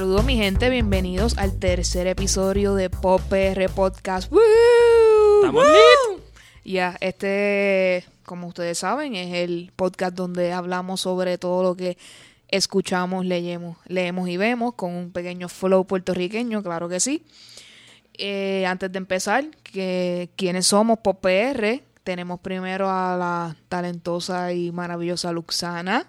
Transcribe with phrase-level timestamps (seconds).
[0.00, 4.32] Saludos mi gente, bienvenidos al tercer episodio de Pop PR Podcast.
[4.32, 4.40] ¡Woo!
[5.42, 6.20] Estamos ¡Woo!
[6.64, 11.98] Ya, este, como ustedes saben, es el podcast donde hablamos sobre todo lo que
[12.48, 17.26] escuchamos, leemos, leemos y vemos con un pequeño flow puertorriqueño, claro que sí.
[18.14, 24.72] Eh, antes de empezar, que quiénes somos Pop PR, tenemos primero a la talentosa y
[24.72, 26.06] maravillosa Luxana,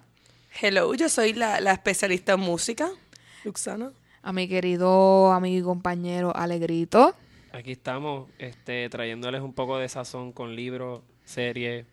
[0.59, 2.89] Hello, yo soy la, la especialista en música,
[3.43, 3.91] Luxana.
[4.21, 7.15] a mi querido amigo y compañero Alegrito.
[7.51, 11.85] Aquí estamos este, trayéndoles un poco de sazón con libros, series,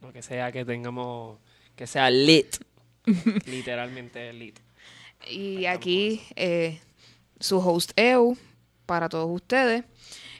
[0.00, 1.38] lo que sea que tengamos,
[1.76, 2.56] que sea lit.
[3.46, 4.58] Literalmente lit.
[5.30, 6.80] Y aquí eh,
[7.38, 8.36] su host EU
[8.86, 9.84] para todos ustedes.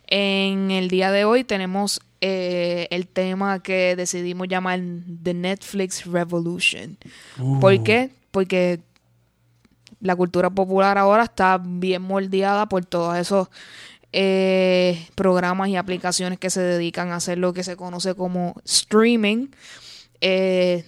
[0.09, 4.81] En el día de hoy tenemos eh, el tema que decidimos llamar
[5.23, 6.97] The Netflix Revolution.
[7.61, 8.11] ¿Por qué?
[8.31, 8.81] Porque
[10.07, 13.49] la cultura popular ahora está bien moldeada por todos esos
[14.13, 19.49] eh, programas y aplicaciones que se dedican a hacer lo que se conoce como streaming
[20.21, 20.85] eh,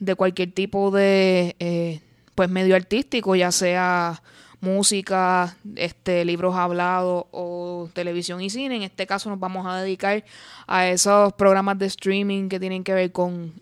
[0.00, 2.00] de cualquier tipo de eh,
[2.34, 4.22] pues medio artístico, ya sea
[4.60, 8.76] música, este, libros hablados o televisión y cine.
[8.76, 10.24] En este caso nos vamos a dedicar
[10.66, 13.54] a esos programas de streaming que tienen que ver con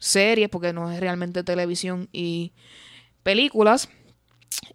[0.00, 2.52] series, porque no es realmente televisión y
[3.30, 3.88] películas.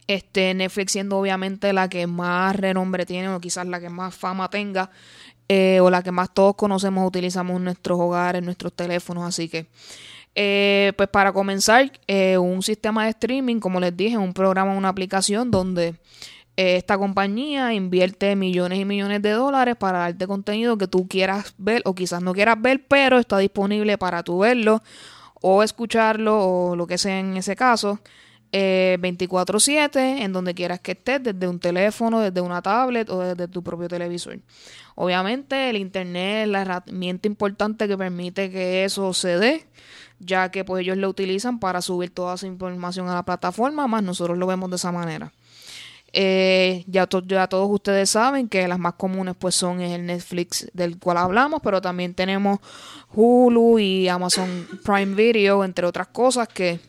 [0.07, 4.49] Este, Netflix siendo obviamente la que más renombre tiene o quizás la que más fama
[4.49, 4.89] tenga
[5.49, 9.49] eh, o la que más todos conocemos, utilizamos en nuestros hogares, en nuestros teléfonos, así
[9.49, 9.67] que
[10.35, 14.89] eh, pues para comenzar, eh, un sistema de streaming, como les dije, un programa, una
[14.89, 15.95] aplicación donde
[16.55, 21.81] esta compañía invierte millones y millones de dólares para darte contenido que tú quieras ver
[21.83, 24.81] o quizás no quieras ver, pero está disponible para tú verlo
[25.41, 27.99] o escucharlo o lo que sea en ese caso.
[28.57, 33.49] Eh, 24/7 en donde quieras que estés, desde un teléfono, desde una tablet o desde
[33.49, 34.39] tu propio televisor.
[34.95, 39.65] Obviamente el internet es la herramienta importante que permite que eso se dé,
[40.19, 44.03] ya que pues ellos lo utilizan para subir toda esa información a la plataforma, más
[44.03, 45.33] nosotros lo vemos de esa manera.
[46.13, 50.97] Eh, ya, ya todos ustedes saben que las más comunes pues son el Netflix del
[50.97, 52.59] cual hablamos, pero también tenemos
[53.13, 56.79] Hulu y Amazon Prime Video, entre otras cosas que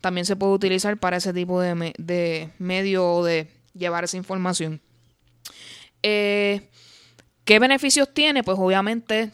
[0.00, 4.80] también se puede utilizar para ese tipo de, de medio de llevar esa información.
[6.02, 6.68] Eh,
[7.44, 8.42] ¿Qué beneficios tiene?
[8.42, 9.30] Pues obviamente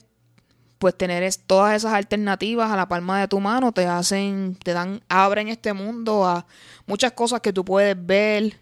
[0.82, 5.00] pues tener todas esas alternativas a la palma de tu mano te hacen, te dan,
[5.08, 6.44] abren este mundo a
[6.86, 8.58] muchas cosas que tú puedes ver,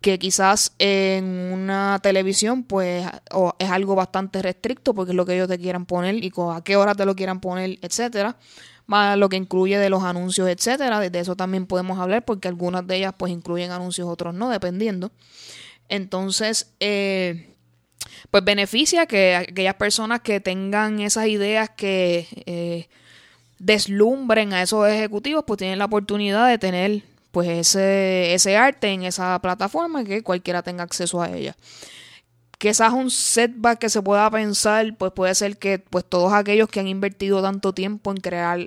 [0.00, 5.34] que quizás en una televisión pues o es algo bastante restricto porque es lo que
[5.34, 8.36] ellos te quieran poner y a qué hora te lo quieran poner, etcétera.
[9.16, 10.98] Lo que incluye de los anuncios, etcétera.
[10.98, 15.12] De eso también podemos hablar porque algunas de ellas pues incluyen anuncios, otros no, dependiendo.
[15.88, 17.54] Entonces, eh,
[18.30, 22.88] pues beneficia que aquellas personas que tengan esas ideas que eh,
[23.58, 29.04] deslumbren a esos ejecutivos, pues tienen la oportunidad de tener pues ese, ese arte en
[29.04, 31.56] esa plataforma que cualquiera tenga acceso a ella.
[32.60, 36.78] Quizás un setback que se pueda pensar, pues puede ser que pues todos aquellos que
[36.78, 38.60] han invertido tanto tiempo en crear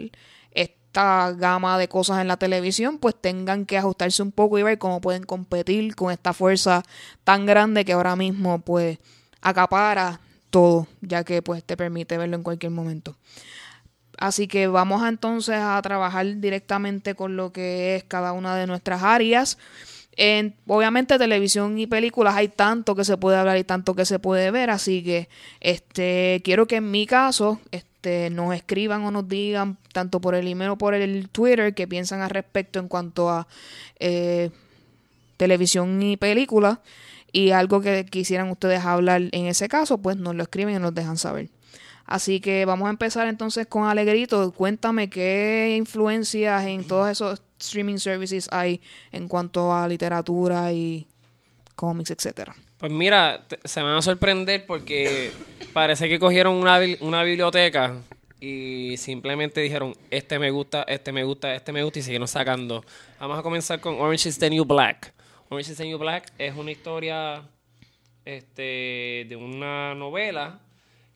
[0.49, 4.79] esta gama de cosas en la televisión, pues tengan que ajustarse un poco y ver
[4.79, 6.81] cómo pueden competir con esta fuerza
[7.23, 8.97] tan grande que ahora mismo pues
[9.41, 13.15] acapara todo, ya que pues te permite verlo en cualquier momento.
[14.17, 19.03] Así que vamos entonces a trabajar directamente con lo que es cada una de nuestras
[19.03, 19.59] áreas.
[20.15, 24.19] En, obviamente televisión y películas hay tanto que se puede hablar y tanto que se
[24.19, 25.27] puede ver, así que
[25.59, 30.47] este quiero que en mi caso este nos escriban o nos digan tanto por el
[30.47, 33.47] email o por el Twitter qué piensan al respecto en cuanto a
[33.99, 34.51] eh,
[35.37, 36.77] televisión y películas
[37.31, 40.93] y algo que quisieran ustedes hablar en ese caso, pues nos lo escriben y nos
[40.93, 41.49] dejan saber.
[42.05, 44.51] Así que vamos a empezar entonces con Alegrito.
[44.51, 48.81] Cuéntame qué influencias en todos esos streaming services hay
[49.11, 51.07] en cuanto a literatura y
[51.75, 52.55] cómics, etcétera.
[52.77, 55.31] Pues mira, se van a sorprender porque
[55.73, 57.95] parece que cogieron una biblioteca
[58.39, 62.83] y simplemente dijeron, este me gusta, este me gusta, este me gusta y siguieron sacando.
[63.19, 65.13] Vamos a comenzar con Orange is the New Black.
[65.49, 67.43] Orange is the New Black es una historia
[68.25, 70.59] este, de una novela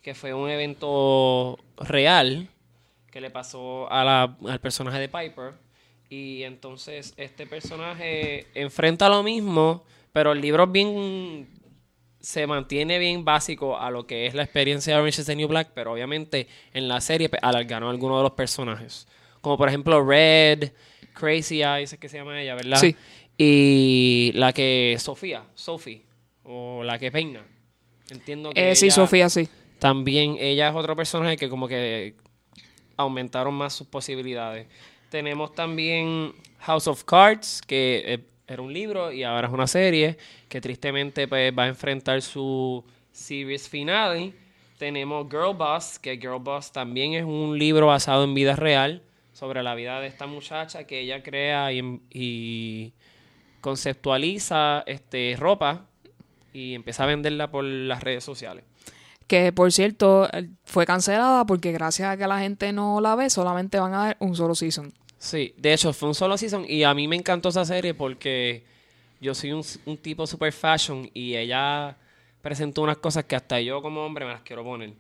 [0.02, 2.48] que fue un evento real
[3.12, 5.54] que le pasó a la- al personaje de Piper.
[6.10, 9.84] Y entonces este personaje enfrenta lo mismo,
[10.14, 11.48] pero el libro es bien
[12.20, 15.48] se mantiene bien básico a lo que es la experiencia de Orange is the New
[15.48, 19.08] Black, pero obviamente en la serie pues, alargaron algunos de los personajes.
[19.42, 20.72] Como por ejemplo Red,
[21.14, 22.78] Crazy Eyes, es que se llama ella, ¿verdad?
[22.80, 22.96] Sí.
[23.38, 26.04] Y la que Sofía, Sophie,
[26.44, 27.46] o la que peina.
[28.10, 29.48] Entiendo que Eh, sí, ella- Sofía, sí.
[29.80, 32.16] También ella es otro personaje que como que
[32.98, 34.68] aumentaron más sus posibilidades.
[35.10, 40.18] Tenemos también House of Cards, que eh, era un libro y ahora es una serie,
[40.50, 44.34] que tristemente pues, va a enfrentar su series finale.
[44.78, 49.02] Tenemos Girl Boss, que Girl Boss también es un libro basado en vida real
[49.34, 52.94] sobre la vida de esta muchacha que ella crea y, y
[53.62, 55.86] conceptualiza este, ropa
[56.54, 58.64] y empieza a venderla por las redes sociales.
[59.28, 63.30] Que por cierto, eh, fue cancelada porque gracias a que la gente no la ve,
[63.30, 64.94] solamente van a dar un solo season.
[65.18, 68.64] Sí, de hecho fue un solo season y a mí me encantó esa serie porque
[69.20, 71.98] yo soy un, tipo super fashion y ella
[72.42, 74.94] presentó unas cosas que hasta yo como hombre me las quiero poner.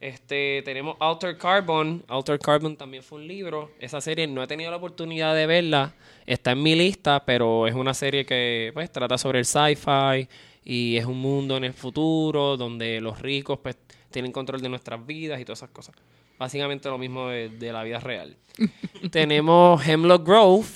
[0.00, 2.04] Este, tenemos Alter Carbon.
[2.06, 3.72] Alter Carbon también fue un libro.
[3.80, 5.92] Esa serie no he tenido la oportunidad de verla.
[6.24, 10.28] Está en mi lista, pero es una serie que pues trata sobre el sci-fi
[10.70, 13.76] y es un mundo en el futuro donde los ricos pues
[14.10, 15.94] tienen control de nuestras vidas y todas esas cosas.
[16.38, 18.36] Básicamente lo mismo de, de la vida real.
[19.10, 20.66] Tenemos Hemlock Grove.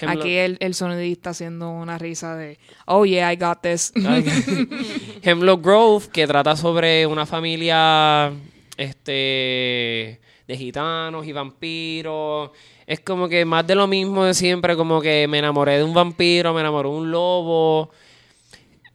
[0.00, 3.92] Hemlock- Aquí el, el sonidista haciendo una risa de, oh yeah, I got this.
[5.22, 8.30] Hemlock Grove, que trata sobre una familia
[8.76, 12.50] este de gitanos y vampiros.
[12.86, 15.94] Es como que más de lo mismo de siempre, como que me enamoré de un
[15.94, 17.90] vampiro, me enamoré de un lobo.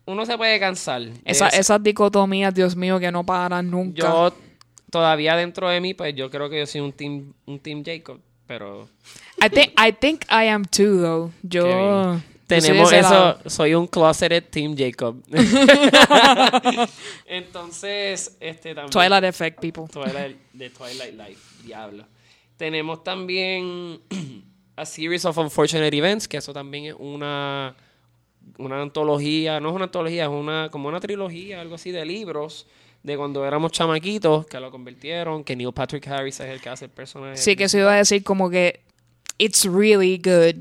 [0.09, 1.03] Uno se puede cansar.
[1.23, 4.01] Esa- esas dicotomías, Dios mío, que no paran nunca.
[4.01, 4.33] Yo
[4.89, 8.19] todavía dentro de mí, pues yo creo que yo soy un team, un team Jacob,
[8.47, 8.89] pero
[9.39, 11.31] I think, I think I am too, though.
[11.43, 12.19] Yo.
[12.47, 13.39] Tenemos eso, lado.
[13.45, 15.17] soy un closeted Team Jacob.
[17.27, 18.89] Entonces, este también.
[18.91, 19.83] Twilight Effect, people.
[19.91, 22.05] Twilight, de Twilight Life, diablo.
[22.57, 23.99] Tenemos también
[24.75, 27.75] A Series of Unfortunate Events, que eso también es una,
[28.57, 32.67] una antología, no es una antología, es una como una trilogía, algo así de libros
[33.03, 36.85] de cuando éramos chamaquitos, que lo convirtieron, que Neil Patrick Harris es el que hace
[36.85, 37.37] el personaje.
[37.37, 38.81] Sí, que se iba a decir como que
[39.37, 40.55] it's really good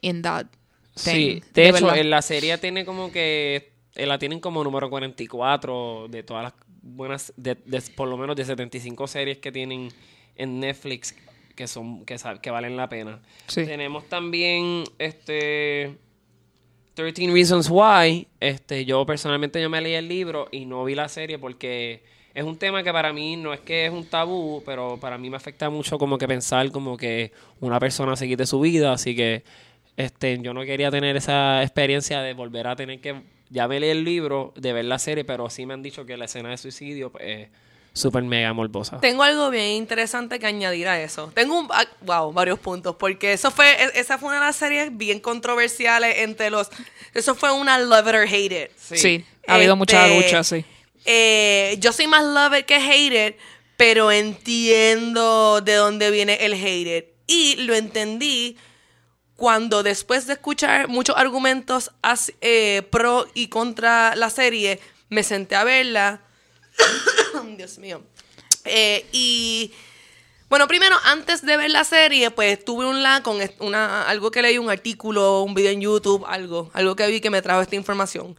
[0.00, 0.46] in that
[0.94, 1.12] thing.
[1.12, 1.98] Sí, de, hecho, verdad.
[1.98, 3.72] en la serie tiene como que.
[3.96, 6.52] eh, la tienen como número 44 de todas las
[6.82, 7.32] buenas.
[7.36, 9.88] De, de- por lo menos de 75 series que tienen
[10.36, 11.14] en Netflix
[11.56, 13.20] que son que, que valen la pena.
[13.48, 13.64] Sí.
[13.66, 15.98] Tenemos también este
[16.94, 18.26] 13 Reasons Why.
[18.40, 22.02] Este, yo personalmente yo me leí el libro y no vi la serie porque
[22.34, 25.30] es un tema que para mí no es que es un tabú, pero para mí
[25.30, 29.16] me afecta mucho como que pensar como que una persona se quite su vida, así
[29.16, 29.42] que
[29.96, 33.90] este yo no quería tener esa experiencia de volver a tener que ya me leí
[33.90, 36.56] el libro, de ver la serie, pero sí me han dicho que la escena de
[36.56, 37.48] suicidio es
[37.92, 39.00] súper mega morbosa.
[39.00, 41.30] Tengo algo bien interesante que añadir a eso.
[41.34, 44.56] Tengo un, ah, wow, varios puntos, porque eso fue, e- esa fue una de las
[44.56, 46.68] series bien controversiales entre los,
[47.14, 48.70] eso fue una love it or hate it.
[48.76, 50.64] Sí, ha habido mucha Este, lucha, sí.
[51.04, 53.36] Eh, yo soy más love it que hate it,
[53.76, 57.04] pero entiendo de dónde viene el hate it.
[57.26, 58.56] Y lo entendí
[59.36, 65.56] cuando después de escuchar muchos argumentos as- eh, pro y contra la serie, me senté
[65.56, 66.20] a verla.
[67.56, 68.02] Dios mío.
[68.64, 69.72] Eh, y
[70.48, 74.42] bueno, primero, antes de ver la serie, pues tuve un la con una, algo que
[74.42, 77.76] leí, un artículo, un video en YouTube, algo, algo que vi que me trajo esta
[77.76, 78.36] información.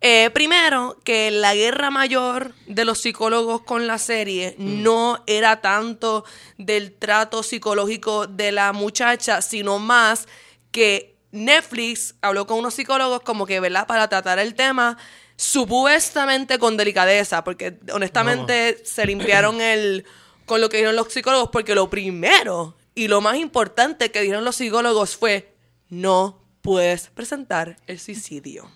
[0.00, 6.24] Eh, primero, que la guerra mayor de los psicólogos con la serie no era tanto
[6.58, 10.26] del trato psicológico de la muchacha, sino más
[10.70, 13.86] que Netflix habló con unos psicólogos como que, ¿verdad?
[13.86, 14.98] Para tratar el tema
[15.36, 20.04] supuestamente con delicadeza, porque honestamente se limpiaron el
[20.44, 24.44] con lo que dijeron los psicólogos, porque lo primero y lo más importante que dijeron
[24.44, 25.54] los psicólogos fue
[25.88, 28.70] no puedes presentar el suicidio.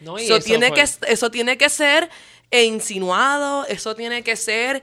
[0.00, 2.08] No, y Eso, eso tiene fue- que, eso tiene que ser
[2.50, 4.82] insinuado, eso tiene que ser,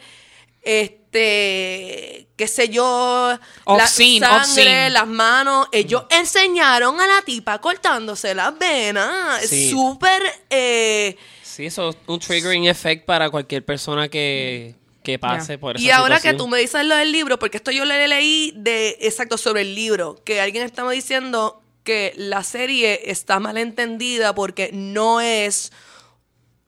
[0.68, 4.90] este, qué sé yo, Obscene, la sangre, obscene.
[4.90, 5.68] las manos.
[5.72, 9.42] Ellos enseñaron a la tipa cortándose las venas.
[9.46, 9.70] Sí.
[9.70, 15.78] Súper, eh, Sí, eso es un triggering effect para cualquier persona que, que pase por
[15.78, 18.54] esa Y ahora que tú me dices lo del libro, porque esto yo le leí
[18.56, 24.36] de exacto sobre el libro, que alguien estaba diciendo que la serie está mal entendida
[24.36, 25.72] porque no es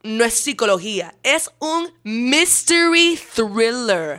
[0.02, 4.18] no es psicología, es un mystery thriller.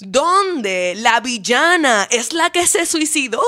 [0.00, 3.42] Donde la villana es la que se suicidó.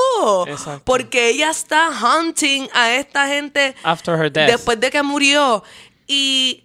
[0.46, 0.82] Exacto.
[0.84, 4.50] Porque ella está hunting a esta gente After her death.
[4.50, 5.62] después de que murió.
[6.06, 6.64] Y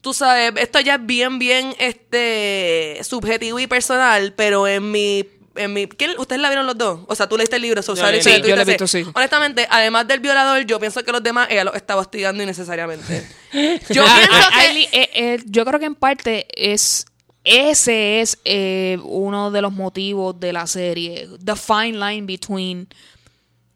[0.00, 5.26] tú sabes, esto ya es bien, bien este subjetivo y personal, pero en mi,
[5.58, 7.00] en mi ¿quién- ¿Ustedes la vieron los dos?
[7.06, 9.04] O sea, tú leíste el libro, so, so, Sí, yo lo he visto, sí.
[9.14, 13.26] Honestamente, además del violador, yo pienso que los demás ella los está hostigando innecesariamente.
[13.90, 14.82] Yo Ah, pienso ah, que...
[14.92, 17.06] Eh, eh, yo creo que en parte es
[17.44, 21.28] ese es eh, uno de los motivos de la serie.
[21.42, 22.88] The fine line between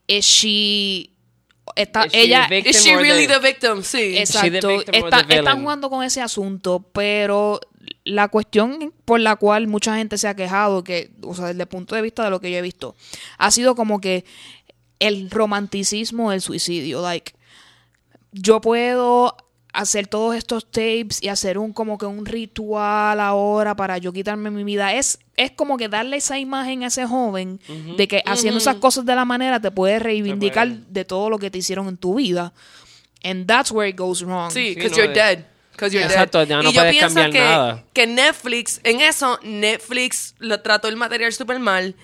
[0.06, 1.10] is she
[1.76, 3.82] está Is she ella victim Is she really the- the victim?
[3.82, 4.16] Sí.
[4.18, 7.60] exacto She está- están jugando con ese asunto, pero
[8.04, 11.68] la cuestión por la cual mucha gente se ha quejado que, o sea, desde el
[11.68, 12.94] punto de vista de lo que yo he visto,
[13.38, 14.24] ha sido como que
[14.98, 17.32] el romanticismo del suicidio, like
[18.32, 19.36] yo puedo
[19.72, 24.50] hacer todos estos tapes y hacer un como que un ritual ahora para yo quitarme
[24.50, 24.92] mi vida.
[24.94, 27.58] Es, es como que darle esa imagen a ese joven
[27.96, 30.80] de que haciendo esas cosas de la manera te puedes reivindicar puede.
[30.88, 32.52] de todo lo que te hicieron en tu vida.
[33.24, 34.50] And that's where it goes wrong.
[34.50, 35.44] Sí, Sí, because no, you're de- dead.
[35.76, 36.48] 'Cause you're Exacto, dead.
[36.48, 37.84] ya no y yo puedes pienso cambiar que, nada.
[37.94, 41.94] que Netflix, en eso, Netflix lo trató el material súper mal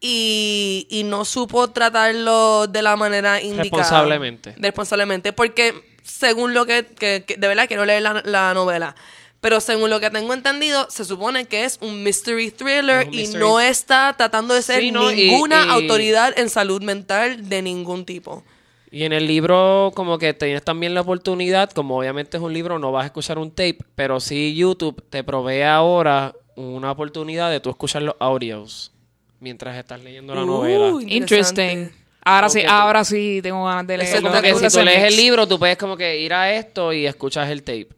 [0.00, 3.62] y, y no supo tratarlo de la manera indicada.
[3.62, 4.54] Responsablemente.
[4.58, 5.32] Responsablemente.
[5.34, 8.94] Porque según lo que, que- que- de verdad quiero leer la, la novela.
[9.40, 13.16] Pero según lo que tengo entendido, se supone que es un mystery thriller un y
[13.26, 17.48] mystery- no está tratando de ser Sí, no, y- ninguna y- autoridad en salud mental
[17.48, 18.42] de ningún tipo.
[18.90, 22.78] Y en el libro, como que tienes también la oportunidad, como obviamente es un libro,
[22.78, 27.58] no vas a escuchar un tape, pero sí YouTube te provee ahora una oportunidad de
[27.58, 28.92] tú escuchar los audios
[29.40, 30.92] mientras estás leyendo la Uh, novela.
[31.06, 31.90] Interesting.
[32.24, 35.08] Ahora sí, ahora sí tengo ganas de está Como que si tú lees mix.
[35.12, 37.88] el libro, tú puedes como que ir a esto y escuchas el tape.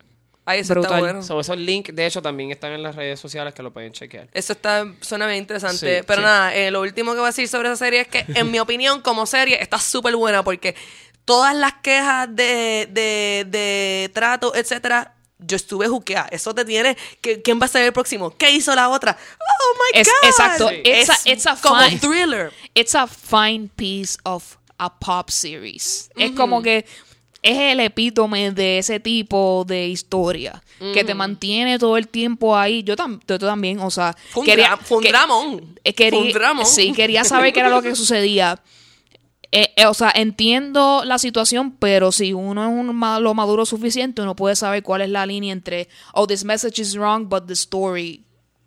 [0.45, 0.91] Ahí eso Brutal.
[0.93, 1.23] está bueno.
[1.25, 4.29] So, esos links, de hecho, también están en las redes sociales que lo pueden chequear.
[4.33, 5.99] Eso está, suena bien interesante.
[5.99, 6.25] Sí, Pero sí.
[6.25, 8.61] nada, eh, lo último que voy a decir sobre esa serie es que, en mi
[8.61, 10.77] opinión, como serie, está súper buena porque
[11.25, 16.29] todas las quejas de, de, de trato, etcétera, yo estuve juqueada.
[16.31, 16.97] Eso te tiene.
[17.21, 18.31] que ¿Quién va a ser el próximo?
[18.37, 19.17] ¿Qué hizo la otra?
[19.39, 20.29] ¡Oh my Es- God!
[20.29, 20.69] exacto.
[20.71, 20.77] Sí.
[20.85, 22.53] It's a- es it's a como fine- thriller.
[22.75, 26.11] It's a fine piece of a pop series.
[26.17, 26.85] Es como que
[27.43, 30.63] es el epítome de ese tipo de historia
[30.93, 32.83] que te mantiene todo el tiempo ahí.
[32.83, 35.09] Yo, tam- yo también, o sea, Fue un, quería- un que-
[35.85, 36.67] eh, quería- Fue un dramón.
[36.67, 38.61] Sí, quería saber qué era lo que sucedía.
[39.53, 43.65] Eh, eh, o sea, entiendo la situación, pero si uno es un ma- lo maduro
[43.65, 47.47] suficiente, uno puede saber cuál es la línea entre, oh, this message is wrong, but
[47.47, 48.25] the story,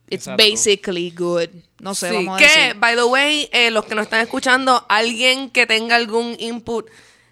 [0.08, 0.44] it's Exacto.
[0.44, 1.50] basically good.
[1.82, 2.76] No sé, Sí, vamos a que, decir.
[2.80, 6.88] by the way, eh, los que nos están escuchando, alguien que tenga algún input,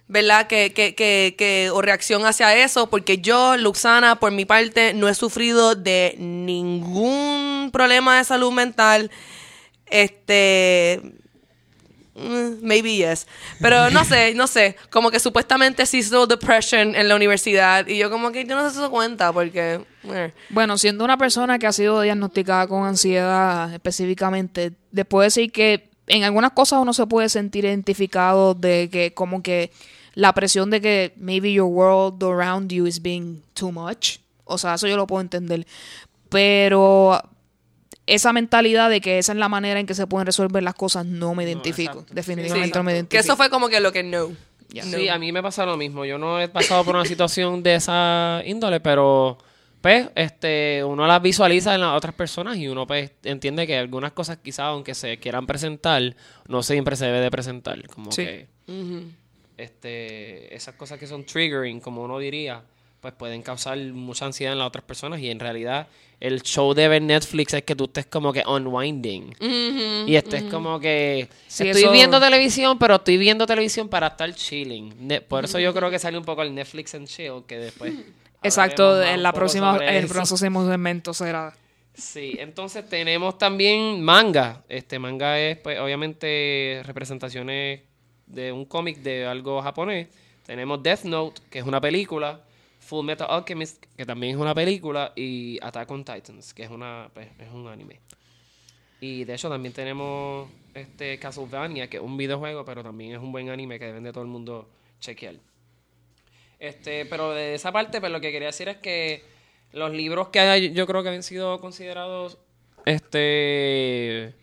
[0.09, 0.47] ¿verdad?
[0.47, 5.07] Que, que, que, que, o reacción hacia eso, porque yo, Luxana, por mi parte, no
[5.09, 9.09] he sufrido de ningún problema de salud mental.
[9.89, 11.01] Este.
[12.17, 13.27] Mm, Maybe yes.
[13.61, 14.75] Pero no sé, no sé.
[14.89, 17.87] Como que supuestamente hizo depression en la universidad.
[17.87, 19.81] Y yo, como que yo no si eso cuenta, porque.
[20.03, 20.33] eh.
[20.49, 25.89] Bueno, siendo una persona que ha sido diagnosticada con ansiedad específicamente, les puedo decir que
[26.07, 29.71] en algunas cosas uno se puede sentir identificado de que como que
[30.13, 34.17] la presión de que maybe your world around you is being too much.
[34.45, 35.67] O sea, eso yo lo puedo entender.
[36.29, 37.21] Pero
[38.07, 41.05] esa mentalidad de que esa es la manera en que se pueden resolver las cosas
[41.05, 42.05] no me identifico.
[42.09, 43.11] Definitivamente Sí, no me identifico.
[43.11, 44.31] que eso fue como que lo que no.
[44.69, 46.03] Sí, a mí me pasa lo mismo.
[46.05, 49.37] Yo no he pasado por una situación de esa índole, pero
[49.81, 54.11] pues este uno las visualiza en las otras personas y uno pues entiende que algunas
[54.11, 56.15] cosas quizás aunque se quieran presentar,
[56.47, 58.23] no siempre se debe de presentar, como Sí.
[58.25, 58.47] que
[59.57, 62.61] este esas cosas que son triggering, como uno diría,
[63.01, 65.87] pues pueden causar mucha ansiedad en las otras personas y en realidad
[66.19, 69.35] el show de ver Netflix es que tú estés como que unwinding.
[70.07, 74.33] y estés como que Sí, estoy eso- viendo televisión, pero estoy viendo televisión para estar
[74.33, 74.95] chilling.
[75.07, 77.93] Ne- por eso yo creo que sale un poco el Netflix and chill, que después
[78.43, 81.55] Exacto, en la próxima, el próximo segmento será.
[81.93, 84.63] Sí, entonces tenemos también manga.
[84.69, 87.81] Este manga es, pues, obviamente, representaciones
[88.27, 90.07] de un cómic de algo japonés.
[90.45, 92.41] Tenemos Death Note, que es una película.
[92.79, 95.13] Full Metal Alchemist, que también es una película.
[95.15, 97.99] Y Attack on Titans, que es, una, pues, es un anime.
[98.99, 103.31] Y de hecho también tenemos este Castlevania, que es un videojuego, pero también es un
[103.31, 104.69] buen anime que deben de todo el mundo
[104.99, 105.35] chequear.
[106.59, 109.23] Este, pero de esa parte, pues lo que quería decir es que
[109.71, 112.37] los libros que hay, yo creo que han sido considerados
[112.85, 114.33] este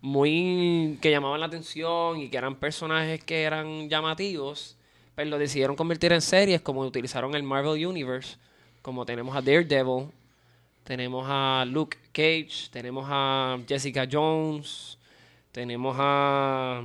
[0.00, 4.76] muy que llamaban la atención y que eran personajes que eran llamativos,
[5.14, 8.36] pues lo decidieron convertir en series, como utilizaron el Marvel Universe,
[8.82, 10.08] como tenemos a Daredevil,
[10.82, 14.98] tenemos a Luke Cage, tenemos a Jessica Jones,
[15.52, 16.82] tenemos a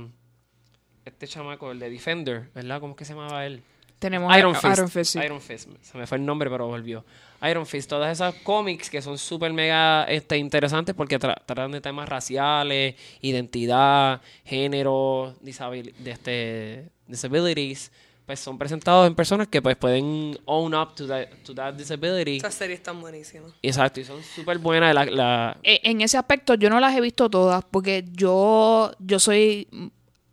[1.04, 2.80] este chamaco, el de Defender, ¿verdad?
[2.80, 3.62] ¿Cómo es que se llamaba él?
[3.98, 4.74] Tenemos Iron a- Fist.
[4.78, 5.18] Iron Fist, sí.
[5.22, 5.68] Iron Fist.
[5.82, 7.04] Se me fue el nombre, pero volvió.
[7.50, 7.90] Iron Fist.
[7.90, 12.94] Todas esas cómics que son súper mega este, interesantes porque tra- tratan de temas raciales,
[13.20, 17.92] identidad, género, disabil- de este, disabilities.
[18.30, 22.36] Pues son presentados en personas que pues pueden own up to that, to that disability.
[22.36, 23.50] Esas series están buenísimas.
[23.60, 24.94] Exacto, y son súper buenas.
[24.94, 29.18] La, la- Eh, En ese aspecto yo no las he visto todas porque yo, yo
[29.18, 29.66] soy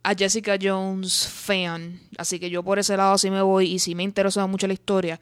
[0.04, 3.96] a Jessica Jones fan, así que yo por ese lado sí me voy y sí
[3.96, 5.18] me interesa mucho la historia.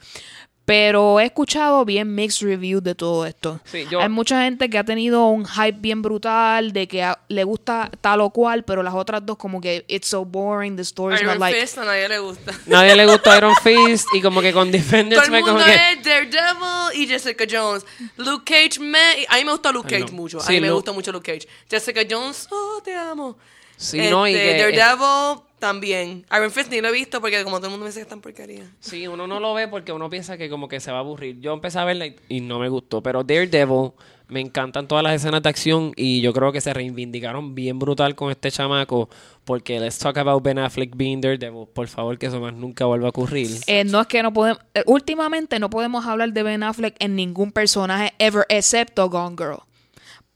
[0.66, 3.60] Pero he escuchado bien mixed reviews de todo esto.
[3.64, 7.20] Sí, yo- Hay mucha gente que ha tenido un hype bien brutal de que a-
[7.28, 10.82] le gusta tal o cual, pero las otras dos como que it's so boring, the
[10.84, 11.60] story's Iron not like...
[11.60, 12.52] Fist a nadie le gusta.
[12.66, 15.72] nadie le gusta Iron Fist y como que con Defenders Todo me el como mundo
[15.72, 15.92] que...
[15.92, 17.86] es Daredevil y Jessica Jones.
[18.16, 18.98] Luke Cage me...
[19.28, 20.16] A mí me gusta Luke Ay, Cage no.
[20.20, 20.40] mucho.
[20.42, 21.46] A mí me Luke- gusta mucho Luke Cage.
[21.70, 23.38] Jessica Jones, oh, te amo.
[23.76, 26.24] Sí, no, y Este, que- Daredevil también.
[26.36, 28.08] Iron Fist ni lo he visto porque como todo el mundo me dice que es
[28.08, 28.70] tan porquería.
[28.80, 31.40] Sí, uno no lo ve porque uno piensa que como que se va a aburrir.
[31.40, 33.92] Yo empecé a verla y, y no me gustó, pero Daredevil
[34.28, 38.16] me encantan todas las escenas de acción y yo creo que se reivindicaron bien brutal
[38.16, 39.08] con este chamaco
[39.44, 41.66] porque let's talk about Ben Affleck being Daredevil.
[41.72, 43.48] Por favor, que eso más nunca vuelva a ocurrir.
[43.66, 44.60] Eh, no es que no podemos...
[44.74, 49.60] eh, últimamente no podemos hablar de Ben Affleck en ningún personaje ever, excepto Gone Girl.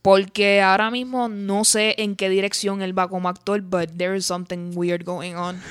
[0.01, 4.25] Porque ahora mismo no sé en qué dirección él va como actor, but there is
[4.25, 5.61] something weird going on.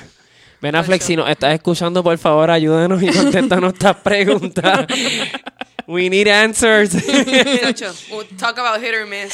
[0.61, 4.85] Ben Affleck, si nos estás escuchando, por favor, ayúdanos y contéstanos estas preguntas.
[5.87, 6.93] We need answers.
[8.09, 9.33] We'll talk about hit or miss.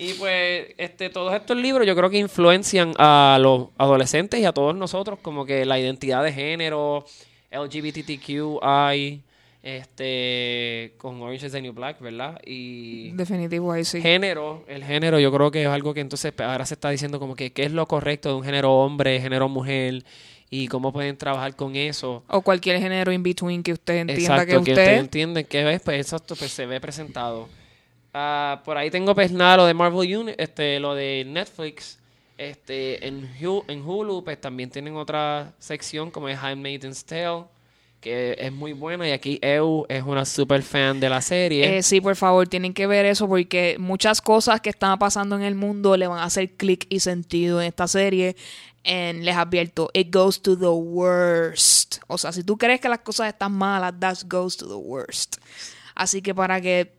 [0.00, 4.52] Y pues, este, todos estos libros yo creo que influencian a los adolescentes y a
[4.52, 7.04] todos nosotros, como que la identidad de género,
[7.52, 9.22] LGBTQI,
[9.62, 12.40] este, con Orange is the New Black, ¿verdad?
[12.44, 14.00] Y Definitivo ahí sí.
[14.00, 17.18] género, el género yo creo que es algo que entonces pues, ahora se está diciendo
[17.18, 20.02] como que qué es lo correcto de un género hombre, género mujer,
[20.50, 22.24] y cómo pueden trabajar con eso.
[22.28, 24.72] O cualquier género in between que usted entienda Exacto, que que usted...
[24.72, 27.48] ustedes entienden que ves, pues exacto, pues se ve presentado.
[28.12, 31.98] Ah, por ahí tengo pues nada lo de Marvel Uni este, lo de Netflix.
[32.36, 37.44] Este, en, Hu- en Hulu, pues también tienen otra sección como es Handmaid's Tale,
[38.00, 39.08] que es muy buena.
[39.08, 41.78] Y aquí Eu es una super fan de la serie.
[41.78, 45.42] Eh, sí, por favor, tienen que ver eso porque muchas cosas que están pasando en
[45.42, 48.36] el mundo le van a hacer clic y sentido en esta serie.
[48.82, 51.98] En, les advierto, it goes to the worst.
[52.06, 55.36] O sea, si tú crees que las cosas están malas, that goes to the worst.
[55.94, 56.92] Así que para que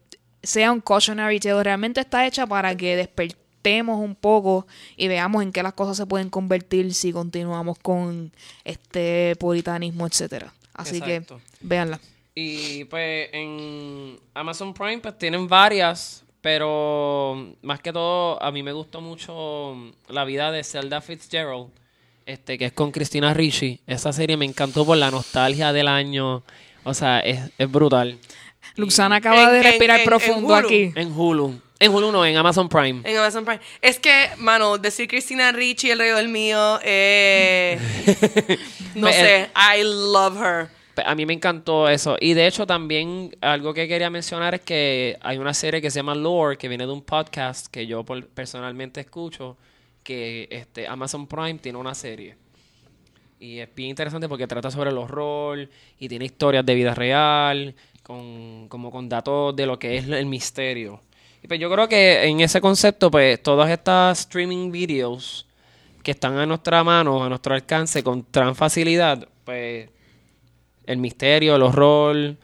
[0.44, 5.52] sea un cautionary tale, realmente está hecha para que despertemos un poco y veamos en
[5.52, 8.32] qué las cosas se pueden convertir si continuamos con
[8.64, 10.54] este puritanismo, etcétera.
[10.74, 11.38] Así Exacto.
[11.38, 12.00] que véanla.
[12.34, 18.72] Y pues en Amazon Prime pues tienen varias, pero más que todo a mí me
[18.72, 19.76] gustó mucho
[20.08, 21.68] la vida de Zelda Fitzgerald,
[22.26, 23.82] este que es con Christina Ricci.
[23.88, 26.44] Esa serie me encantó por la nostalgia del año,
[26.84, 28.18] o sea, es, es brutal.
[28.76, 30.68] Luxana acaba En- de respirar en- en profundo Hulu.
[30.68, 30.92] aquí.
[30.96, 31.62] En Hulu.
[31.82, 33.02] En Hulu no, en Amazon Prime.
[33.04, 33.60] En Amazon Prime.
[33.82, 37.80] Es que, mano, decir Cristina Ricci, el rey del mío, eh,
[38.96, 40.68] no Pues, sé, I love her.
[40.94, 42.18] Pe- A mí me encantó eso.
[42.20, 46.00] Y de hecho también algo que quería mencionar es que hay una serie que se
[46.00, 49.58] llama Lore, que viene de un podcast que yo personalmente escucho,
[50.04, 52.36] que este Amazon Prime tiene una serie.
[53.40, 55.68] Y es bien interesante porque trata sobre el horror
[55.98, 60.28] y tiene historias de vida real, con, como con datos de lo que es el
[60.28, 61.02] misterio.
[61.44, 65.48] Y pues yo creo que en ese concepto, pues todas estas streaming videos
[66.04, 69.90] que están a nuestra mano, a nuestro alcance, con gran facilidad, pues
[70.86, 72.36] el misterio, el horror,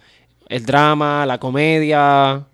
[0.50, 2.46] el drama, la comedia,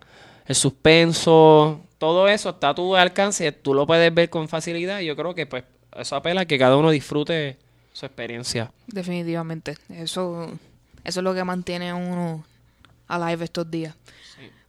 [0.45, 5.05] el suspenso, todo eso está a tu alcance, tú lo puedes ver con facilidad y
[5.05, 5.63] yo creo que pues
[5.95, 7.57] eso apela a que cada uno disfrute
[7.93, 8.71] su experiencia.
[8.87, 9.77] Definitivamente.
[9.89, 10.51] Eso,
[11.03, 12.43] eso es lo que mantiene a uno
[13.07, 13.95] alive estos días.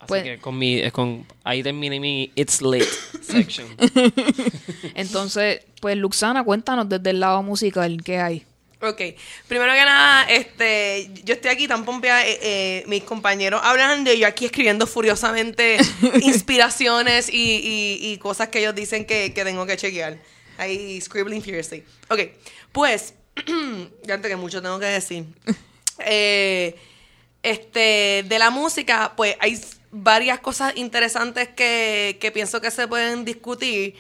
[0.05, 2.85] Así Pues- que con mi, eh, con, ahí terminé mi It's Lit
[3.23, 3.67] section.
[4.95, 8.45] Entonces, pues Luxana, cuéntanos desde el lado musical qué hay.
[8.83, 9.01] Ok,
[9.49, 14.19] primero que nada, este, yo estoy aquí tan pompeada, eh, eh, mis compañeros hablan de
[14.19, 15.79] yo aquí escribiendo furiosamente
[16.23, 20.19] inspiraciones y, y- y cosas que ellos dicen que, que tengo que chequear.
[20.59, 21.83] Ahí scribbling furiously.
[22.11, 22.21] Ok,
[22.73, 23.15] pues,
[24.05, 25.25] ya antes que mucho tengo que decir.
[26.01, 26.77] Eh,
[27.43, 29.59] este, de la música, pues hay
[29.95, 33.95] varias cosas interesantes que, que pienso que se pueden discutir.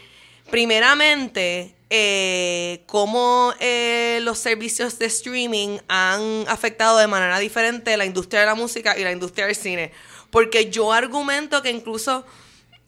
[0.50, 8.40] Primeramente, eh, cómo eh, los servicios de streaming han afectado de manera diferente la industria
[8.40, 9.92] de la música y la industria del cine.
[10.30, 12.26] Porque yo argumento que incluso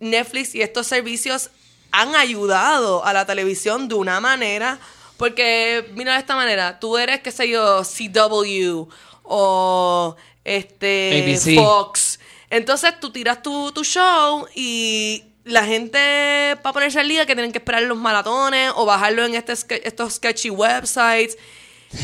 [0.00, 1.50] Netflix y estos servicios
[1.92, 4.78] han ayudado a la televisión de una manera
[5.16, 8.88] Porque, mira de esta manera, tú eres, qué sé yo, CW
[9.22, 11.54] o este ABC.
[11.54, 12.15] Fox.
[12.56, 17.52] Entonces tú tiras tu, tu show y la gente para ponerse al día que tienen
[17.52, 19.52] que esperar los maratones o bajarlo en este,
[19.86, 21.36] estos sketchy websites.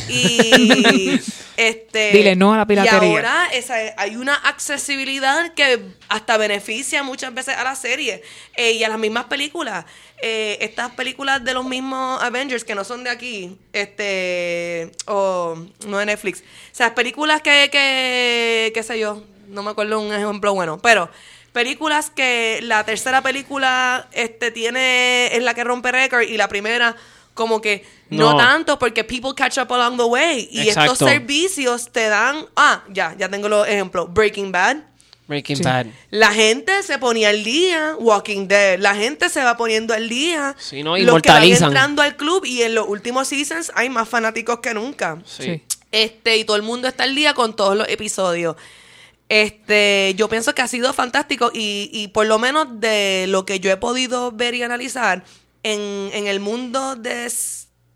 [0.08, 1.18] Y
[1.56, 3.08] este Dile no a la piratería.
[3.08, 8.22] Y ahora esa- hay una accesibilidad que hasta beneficia muchas veces a la serie
[8.56, 9.84] eh, y a las mismas películas.
[10.22, 15.56] Eh, estas películas de los mismos Avengers que no son de aquí, este, o
[15.88, 16.40] no de Netflix.
[16.40, 21.08] O sea, películas que, que, qué sé yo, no me acuerdo un ejemplo bueno, pero
[21.52, 26.96] películas que la tercera película este tiene es la que rompe récord y la primera
[27.34, 28.36] como que no, No.
[28.38, 31.06] tanto porque people catch up along the way y estos Exacto.
[31.08, 34.78] servicios te dan ah ya ya tengo los ejemplos Breaking Bad
[35.28, 35.62] Breaking Sí.
[35.62, 35.86] Bad.
[36.10, 40.54] la gente se ponía al día Walking Dead la gente se va poniendo al día
[40.58, 40.96] Sí, ¿no?
[40.98, 44.74] los que van entrando al club y en los últimos seasons hay más fanáticos que
[44.74, 45.42] nunca Sí.
[45.44, 45.62] Sí.
[45.90, 48.56] este, y todo el mundo está al día con todos los episodios.
[49.32, 53.60] Este, yo pienso que ha sido fantástico y, y por lo menos de lo que
[53.60, 55.24] yo he podido ver y analizar
[55.62, 57.32] en, en el mundo de,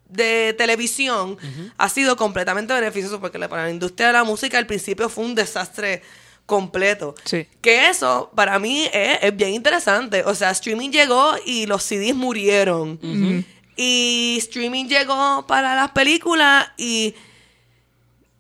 [0.08, 1.36] de televisión
[1.76, 5.34] ha sido completamente beneficioso porque para la industria de la música al principio fue un
[5.34, 6.00] desastre
[6.46, 7.14] completo.
[7.24, 7.46] Sí.
[7.60, 10.22] Que eso para mí es, es bien interesante.
[10.24, 12.98] O sea, streaming llegó y los CDs murieron.
[13.76, 17.14] Y streaming llegó para las películas y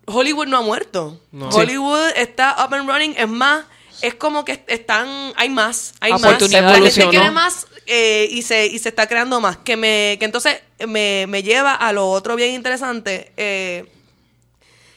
[0.06, 1.20] Hollywood no ha muerto.
[1.32, 1.48] No.
[1.50, 3.14] Hollywood está up and running.
[3.18, 3.64] Es más,
[4.02, 6.22] es como que están, hay más, hay más.
[6.50, 9.56] La gente quiere más eh, y, se, y se está creando más.
[9.58, 13.32] Que me, que entonces me, me lleva a lo otro bien interesante.
[13.36, 13.86] eh,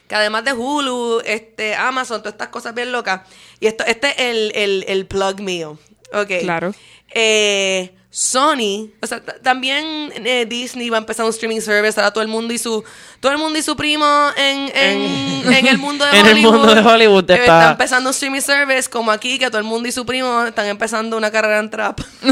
[0.08, 3.22] que además de Hulu, este, Amazon, todas estas cosas bien locas.
[3.60, 5.78] Y esto, este es el, el, el plug mío.
[6.12, 6.32] Ok.
[6.42, 6.74] Claro.
[7.14, 12.24] Eh, Sony, o sea, también eh, Disney va a empezar un streaming service, ahora todo
[12.24, 12.84] el mundo y su
[13.20, 16.52] todo el mundo y su primo en, en, en el mundo de En el Hollywood.
[16.54, 19.88] mundo de Hollywood eh, está- empezando un streaming service como aquí, que todo el mundo
[19.88, 22.00] y su primo están empezando una carrera en trap.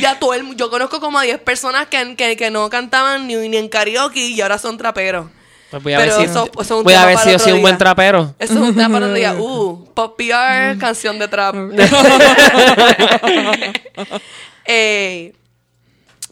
[0.00, 3.34] ya todo el, yo conozco como a 10 personas que, que, que no cantaban ni,
[3.48, 5.26] ni en karaoke y ahora son traperos.
[5.70, 7.38] Pues voy a ver Pero si, eso- eso es un voy a ver si yo
[7.38, 8.34] soy un buen trapero.
[8.38, 9.34] Eso es un tema para otro día.
[9.38, 11.54] Uh, pop PR, canción de trap.
[14.66, 15.32] Eh,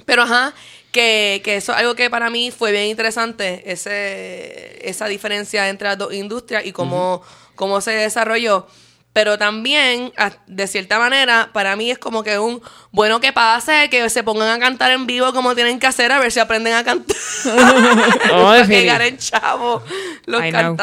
[0.05, 0.53] pero ajá,
[0.93, 5.89] que, que eso es algo que para mí fue bien interesante, ese, esa diferencia entre
[5.89, 7.23] las dos industrias y cómo,
[7.57, 8.67] cómo se desarrolló.
[9.19, 13.91] Pero también, a- de cierta manera, para mí es como que un bueno que pase,
[13.91, 16.75] que se pongan a cantar en vivo como tienen que hacer, a ver si aprenden
[16.75, 17.17] a cantar.
[17.45, 17.49] Oh,
[18.29, 19.83] Para que ganen chavo
[20.27, 20.77] los I know.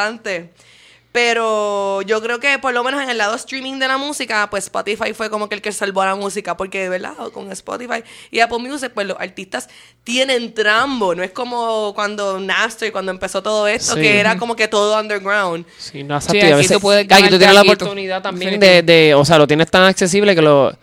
[1.16, 4.66] Pero yo creo que por lo menos en el lado streaming de la música, pues
[4.66, 8.04] Spotify fue como que el que salvó a la música, porque de verdad, con Spotify
[8.32, 9.70] y Apple Music, pues los artistas
[10.04, 14.02] tienen trambo, no es como cuando Napster, cuando empezó todo esto, Sí.
[14.02, 15.66] que era como que todo underground.
[15.78, 18.82] Sí, no, Sí, aquí a veces- tú puedes aquí tú tienes la oportunidad también de,
[18.82, 20.78] de, o sea, lo tienes tan accesible que lo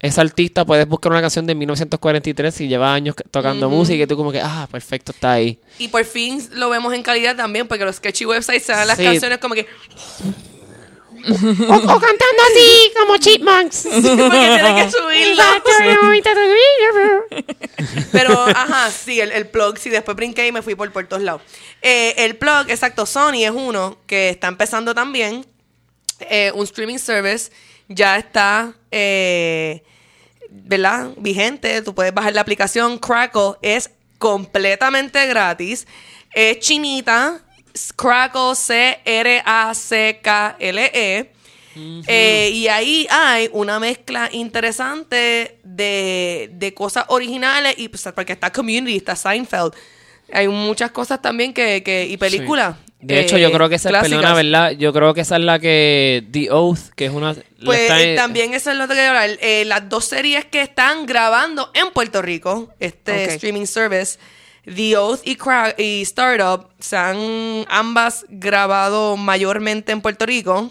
[0.00, 4.16] ese artista puedes buscar una canción de 1943 y lleva años tocando música y tú
[4.16, 5.58] como que, ah, perfecto, está ahí.
[5.78, 8.96] Y por fin lo vemos en calidad también, porque los sketchy websites se dan las
[8.96, 9.04] Sí.
[9.04, 9.66] canciones como que...
[11.22, 13.82] O, cantando así, como chipmunks.
[13.90, 15.62] porque tienen que subirla.
[18.12, 21.22] Pero, ajá, sí, el, el plug, sí, después brinqué y me fui por, por todos
[21.22, 21.42] lados.
[21.82, 25.44] Eh, el plug, exacto, Sony es uno que está empezando también.
[26.20, 27.50] eh, un streaming service
[27.88, 29.82] ya está, eh,
[30.64, 31.10] ¿verdad?
[31.16, 31.82] Vigente.
[31.82, 33.54] Tú puedes bajar la aplicación Crackle.
[33.62, 35.86] Es completamente gratis.
[36.32, 37.40] Es chinita.
[37.96, 39.40] Crackle, C-R-A-C-K-L-E.
[42.06, 48.50] Eh, y ahí hay una mezcla interesante de, de cosas originales y pues, porque está
[48.52, 49.72] Community, está Seinfeld.
[50.32, 52.76] Hay muchas cosas también que, que y películas.
[53.02, 54.70] De hecho, eh, yo creo que esa es, perdona, ¿verdad?
[54.72, 57.34] Yo creo que esa es la que, The Oath, que es una...
[57.64, 59.38] Pues está eh, en- también eso es lo que quería hablar.
[59.40, 64.18] Eh, las dos series que están grabando en Puerto Rico, este streaming service,
[64.64, 70.70] The Oath y, Cra- y Startup, se han ambas grabado mayormente en Puerto Rico.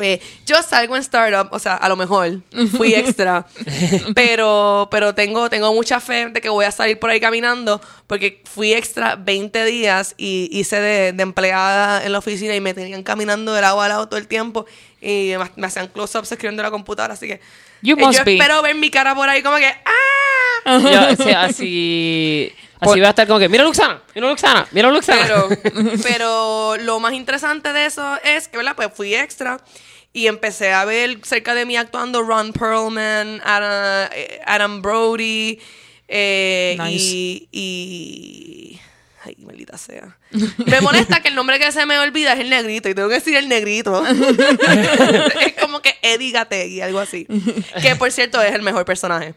[0.00, 2.40] Eh, yo salgo en Startup, o sea, a lo mejor
[2.76, 3.46] fui extra,
[4.14, 8.42] pero, pero tengo, tengo mucha fe de que voy a salir por ahí caminando porque
[8.44, 13.04] fui extra 20 días y hice de, de empleada en la oficina y me tenían
[13.04, 14.66] caminando de lado a lado todo el tiempo
[15.00, 17.40] y me, me hacían close-ups escribiendo en la computadora, así que
[17.82, 18.36] You eh, must yo be.
[18.36, 20.78] espero ver mi cara por ahí como que ¡ah!
[20.78, 22.52] Yo, o sea, así...
[22.90, 25.22] Así va a estar como que, mira Luxana, mira Luxana, mira Luxana.
[25.22, 25.48] Pero,
[26.02, 28.74] pero lo más interesante de eso es que, ¿verdad?
[28.76, 29.58] Pues fui extra
[30.12, 35.58] y empecé a ver cerca de mí actuando Ron Perlman, Adam, eh, Adam Brody,
[36.08, 37.04] Eh, Nice.
[37.04, 38.80] y, y.
[39.24, 40.18] Ay, maldita sea.
[40.66, 43.14] Me molesta que el nombre que se me olvida es el negrito y tengo que
[43.14, 44.04] decir el negrito.
[45.40, 47.26] es como que Eddie Gategui, algo así.
[47.80, 49.34] Que por cierto es el mejor personaje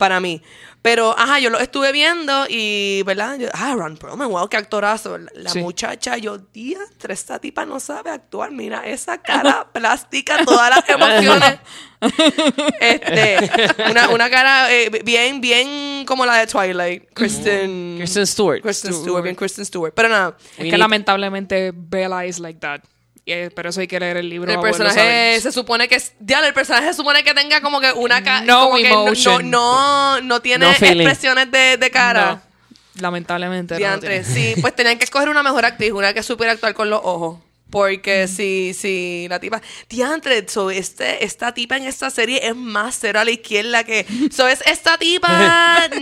[0.00, 0.42] para mí.
[0.82, 3.36] Pero, ajá, yo lo estuve viendo y, ¿verdad?
[3.38, 5.18] Yo, ah, Ron Perlman, wow, qué actorazo.
[5.18, 5.58] La, Sí.
[5.60, 8.50] muchacha, yo, día, esta tipa no sabe actuar.
[8.50, 11.58] Mira, esa cara plástica, todas las emociones.
[12.80, 13.50] este,
[13.90, 17.12] una, una cara eh, bien, bien como la de Twilight.
[17.12, 17.96] Kristen.
[17.98, 18.62] Kristen Stewart.
[18.62, 19.92] Kristen Stewart, bien Kristen Stewart.
[19.94, 22.80] Pero nada, Es que lamentablemente Bella is like that.
[23.24, 24.50] Y, eh, pero eso hay que leer el libro.
[24.52, 26.12] el personaje se supone que es.
[26.18, 28.42] Diablo, el personaje se supone que tenga como que una cara.
[28.42, 32.42] No como que no, no, no, no tiene No expresiones de, de cara.
[32.94, 33.74] No, lamentablemente.
[33.74, 34.54] no Diantre, tiene.
[34.54, 37.38] sí, pues tenían que escoger una mejor actriz, una que supiera actuar con los ojos.
[37.70, 39.62] Porque si, si la tipa.
[39.88, 44.04] Diantre, so, este, esta tipa en esta serie es más cero a la izquierda que.
[44.34, 45.88] So, es esta tipa.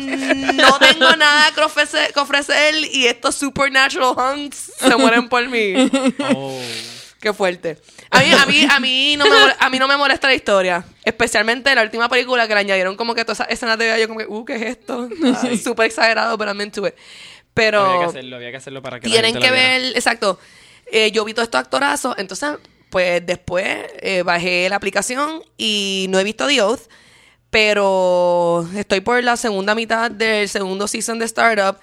[0.55, 5.75] No tengo nada que ofrecer, que ofrecer y estos supernatural hunts se mueren por mí.
[6.35, 6.59] Oh.
[7.21, 7.79] Qué fuerte.
[8.11, 10.35] A mí, a mí, a mí, no, me, mole- a mí no me molesta la
[10.35, 10.85] historia.
[11.05, 14.21] Especialmente la última película que le añadieron como que todas esas escenas de yo como
[14.21, 15.09] que, uh, ¿qué es esto?
[15.25, 16.95] Ah, Súper exagerado, pero I'm into it.
[17.55, 20.39] Pero Había que hacerlo, había que hacerlo para que la tienen gente que ver, exacto.
[20.93, 22.51] Eh, yo vi todos estos actorazos, entonces,
[22.89, 23.67] pues después
[24.01, 26.83] eh, bajé la aplicación y no he visto The Oath,
[27.51, 31.77] pero estoy por la segunda mitad del segundo season de Startup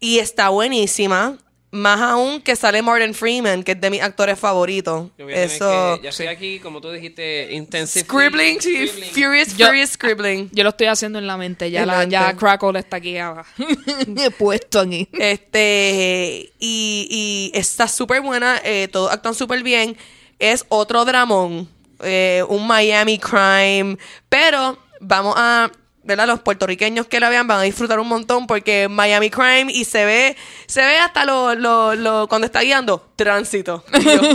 [0.00, 1.38] y está buenísima.
[1.74, 5.08] Más aún que sale Morgan Freeman, que es de mis actores favoritos.
[5.16, 5.96] Yo voy a tener Eso.
[5.96, 8.04] que- ya estoy aquí, como tú dijiste, intensive.
[8.04, 10.50] Scribbling, sí, Furious, Yo- Furious Scribbling.
[10.52, 11.70] Yo lo estoy haciendo en la mente.
[11.70, 12.36] Ya, En la la, ya.
[12.36, 13.48] Crackle está aquí abajo.
[14.18, 15.08] He puesto aquí.
[15.12, 19.96] Este, y, y está súper buena, eh, todos actúan súper bien.
[20.38, 21.68] Es otro dramón,
[22.02, 23.96] eh, un Miami crime,
[24.28, 25.70] pero vamos a,
[26.04, 26.26] ¿verdad?
[26.26, 30.04] Los puertorriqueños que la vean van a disfrutar un montón porque Miami crime y se
[30.04, 30.36] ve,
[30.66, 33.84] se ve hasta lo, lo, lo- cuando está guiando, tránsito.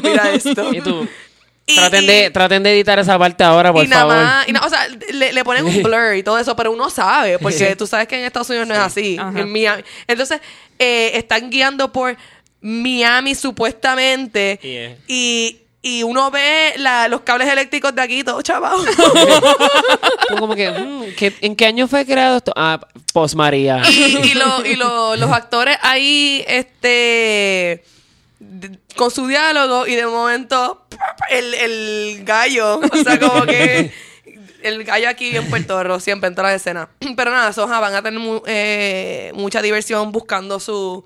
[0.04, 0.74] Mira esto.
[0.74, 1.08] Y tú,
[1.66, 4.16] Y- traten, y- de, traten de editar esa parte ahora, por y nada favor.
[4.24, 6.90] más, y na- o sea, le, le ponen un blur y todo eso, pero uno
[6.90, 9.18] sabe, porque tú sabes que en Estados Unidos no es así.
[9.20, 9.38] Ajá.
[9.38, 9.84] En Miami.
[10.08, 10.40] Entonces,
[10.80, 12.16] eh, están guiando por
[12.62, 14.96] Miami supuestamente Yeah.
[15.08, 18.84] y, y uno ve la- los cables eléctricos de aquí, todo chavado.
[20.28, 22.52] Tú como que, mm, ¿qué- ¿en qué año fue creado esto?
[22.56, 22.80] Ah,
[23.14, 23.82] post María.
[23.90, 27.84] y y, lo- y lo- los actores ahí, este,
[28.96, 30.86] con su diálogo y de momento
[31.30, 33.92] el, el gallo, o sea, como que
[34.64, 36.90] el gallo aquí en Puerto Rico siempre en todas las escenas.
[37.16, 41.06] Pero nada, esos van a tener mu- eh, mucha diversión buscando su.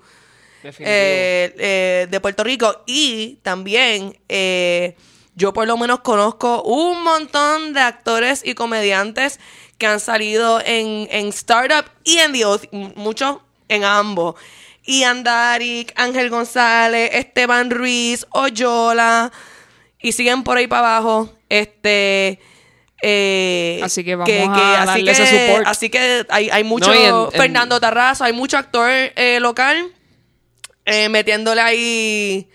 [0.64, 4.96] Eh, eh, de Puerto Rico y también eh,
[5.34, 9.40] yo por lo menos conozco un montón de actores y comediantes
[9.78, 14.34] que han salido en, en Startup y en The Oath, m- muchos en ambos.
[14.84, 19.32] Ian Darik, Ángel González, Esteban Ruiz, Oyola,
[20.00, 21.32] y siguen por ahí para abajo.
[21.48, 22.40] Este.
[23.00, 25.66] eh, Así que vamos a así darle ese que- support.
[25.66, 26.92] Así que hay, hay mucho.
[26.92, 29.92] No, y en- en- Fernando Tarrazo, hay mucho actor eh, local
[30.84, 32.48] eh, metiéndole ahí.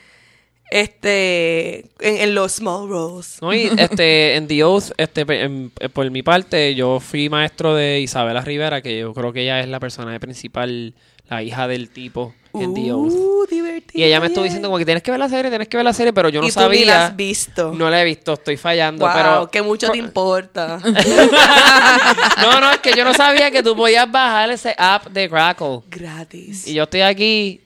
[0.70, 1.80] Este.
[2.00, 3.38] En, en los small roles.
[3.42, 7.74] No, y este, en The Oath, este, en- eh, por mi parte, yo fui maestro
[7.76, 10.94] de Isabela Rivera, que yo creo que ella es la personaje principal,
[11.30, 13.14] la hija del tipo en The Oath.
[13.14, 13.92] Uh, divertido.
[13.94, 15.86] Y ella me estuvo diciendo como que tienes que ver la serie, tienes que ver
[15.86, 17.06] la serie, pero yo no y tú ni la sabía.
[17.06, 17.74] has visto.
[17.74, 19.52] No la he visto, estoy fallando, wow, pero...
[19.52, 20.80] que mucho te importa.
[22.42, 25.82] no, no, es que yo no sabía que tú podías bajar ese app de Crackle.
[25.90, 26.68] Gratis.
[26.68, 27.62] Y yo estoy aquí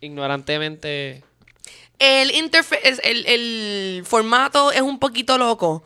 [0.00, 1.22] ignorantemente...
[1.98, 5.82] El el, el formato es un poquito loco.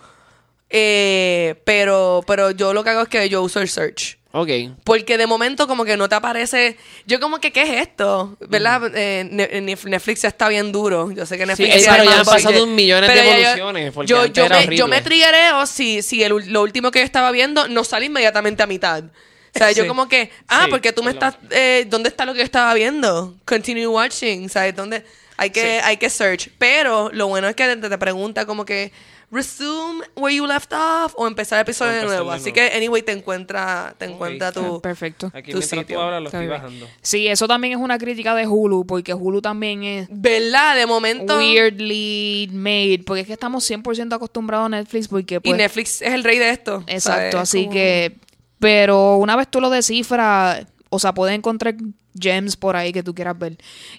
[0.68, 4.18] Eh, pero, pero yo lo que hago es que yo uso el search.
[4.32, 4.48] Ok.
[4.84, 6.76] Porque de momento como que no te aparece...
[7.06, 8.36] Yo como que, ¿qué es esto?
[8.40, 8.92] ¿Verdad?
[8.94, 11.10] Eh, Nef- Netflix ya está bien duro.
[11.10, 11.74] Yo sé que Netflix...
[11.74, 14.76] Sí, tiene pero ya han pasado un millón de yo- evoluciones, Yo, yo, era me,
[14.76, 18.62] yo me triggereo si, si el lo último que yo estaba viendo no sale inmediatamente
[18.62, 19.04] a mitad.
[19.54, 20.30] O sea, yo como que...
[20.48, 21.36] Ah, Sí, porque tú me estás...
[21.50, 23.36] eh, ¿Dónde está lo que yo estaba viendo?
[23.44, 24.48] Continue watching.
[24.48, 24.74] ¿Sabes?
[24.76, 25.04] ¿Dónde...?
[25.36, 26.50] Hay que, hay que search.
[26.58, 28.92] Pero lo bueno es que te, te pregunta como que
[29.30, 32.30] resume where you left off o empezar el episodio de nuevo.
[32.30, 35.30] de Así que anyway te encuentra, te encuentra tu, Ah, Perfecto.
[35.32, 35.96] Aquí tu sitio.
[35.96, 36.86] tú hablas lo estoy bajando.
[37.00, 40.76] Sí, eso también es una crítica de Hulu, porque Hulu también es ¿Verdad?
[40.76, 41.38] De momento.
[41.38, 45.56] weirdly made, porque es que estamos 100% acostumbrados a Netflix, porque Y pues...
[45.56, 46.84] Netflix es el rey de esto.
[46.86, 47.34] Exacto, ¿sabes?
[47.36, 48.16] así Como- que...
[48.60, 51.74] Pero una vez tú lo descifras, o sea, puedes encontrar
[52.18, 53.56] gems por ahí que tú quieras ver.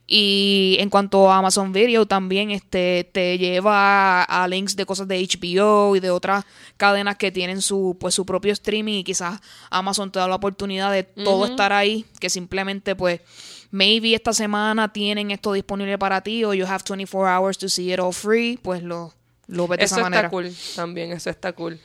[0.08, 5.19] Y en cuanto a Amazon Video, también este te lleva a, links de cosas de
[5.19, 6.45] HBO y de otras
[6.78, 10.91] cadenas que tienen su pues su propio streaming y quizás Amazon te da la oportunidad
[10.91, 13.21] de todo estar ahí, que simplemente pues
[13.71, 17.91] maybe esta semana tienen esto disponible para ti o you have 24 hours to see
[17.91, 19.13] it all free, pues lo,
[19.47, 20.28] lo ves de Eso esa manera.
[20.28, 21.80] está cool también, eso está cool.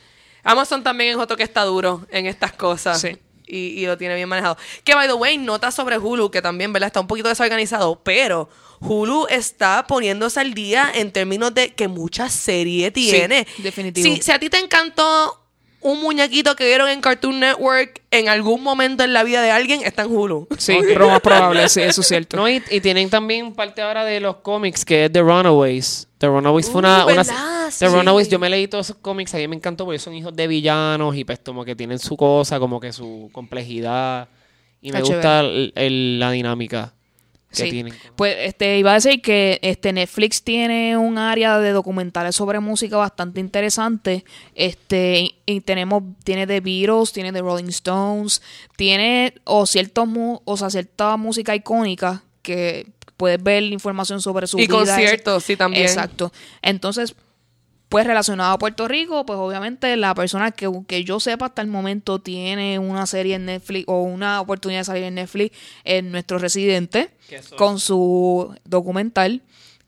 [0.47, 2.99] Amazon también es otro que está duro en estas cosas.
[3.01, 3.17] Sí.
[3.45, 4.57] Y, y lo tiene bien manejado.
[4.83, 6.87] Que, by the way, nota sobre Hulu, que también, ¿verdad?
[6.87, 8.49] Está un poquito desorganizado, pero
[8.81, 13.47] Hulu está poniéndose al día en términos de que mucha serie tiene.
[13.59, 14.15] definitivo.
[14.15, 15.41] Si, si a ti te encantó
[15.79, 19.81] un muñequito que vieron en Cartoon Network en algún momento en la vida de alguien,
[19.83, 20.47] está en Hulu.
[20.57, 22.35] Sí, lo más probable, sí, eso es cierto.
[22.37, 26.06] No, y, y tienen también parte ahora de los cómics, que es The Runaways.
[26.19, 27.05] The Runaways fue Uh, una...
[27.05, 27.65] una- ¿verdad?
[27.67, 27.85] The Sí.
[27.87, 30.47] Runaways, yo me leí todos esos cómics, a mí me encantó porque son hijos de
[30.47, 34.29] villanos y pues como que tienen su cosa, como que su complejidad.
[34.81, 36.93] Y me gusta el- el- la dinámica
[37.49, 37.69] que Sí.
[37.71, 37.93] tienen.
[38.15, 42.97] Pues este iba a decir que este Netflix tiene un área de documentales sobre música
[42.97, 44.23] bastante interesante.
[44.55, 48.41] Este y, y tenemos tiene The Beatles, tiene The Rolling Stones,
[48.75, 50.07] tiene o ciertos
[50.45, 54.77] o sea, cierta música icónica que puedes ver información sobre su Y vida.
[54.77, 55.83] conciertos, sí, también.
[55.83, 56.31] Exacto.
[56.61, 57.15] Entonces,
[57.89, 61.67] pues relacionado a Puerto Rico, pues obviamente la persona que, que yo sepa hasta el
[61.69, 66.37] momento tiene una serie en Netflix o una oportunidad de salir en Netflix es nuestro
[66.37, 67.11] residente
[67.55, 69.41] con su documental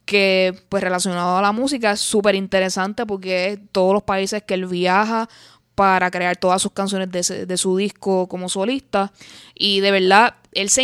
[0.06, 4.54] que pues relacionado a la música es súper interesante porque es todos los países que
[4.56, 5.28] él viaja
[5.76, 9.12] para crear todas sus canciones de, ese- de su disco como solista
[9.54, 10.84] y de verdad él se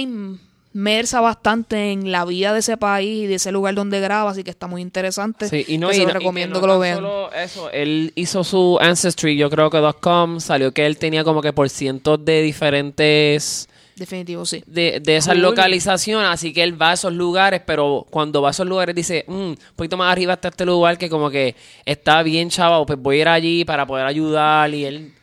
[0.75, 4.43] inmersa bastante en la vida de ese país y de ese lugar donde graba así
[4.43, 5.47] que está muy interesante.
[5.47, 6.95] Sí, y no, que y se lo no- y recomiendo no que, lo vean.
[6.97, 11.41] solo eso, él hizo su Ancestry, yo creo que .com, salió que él tenía como
[11.41, 14.61] que por cientos de diferentes definitivo sí.
[14.67, 18.51] de, de esas localizaciones, así que él va a esos lugares, pero cuando va a
[18.51, 22.21] esos lugares dice, "Mm, un poquito más arriba está este lugar que como que está
[22.21, 25.13] bien chavo, pues voy a ir allí para poder ayudar y él,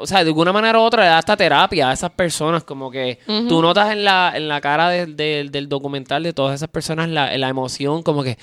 [0.00, 2.90] o sea, de alguna manera u otra le da hasta terapia a esas personas, como
[2.90, 6.68] que tú notas en la, en la cara del- del- del documental de todas esas
[6.68, 8.38] personas la, la emoción, como que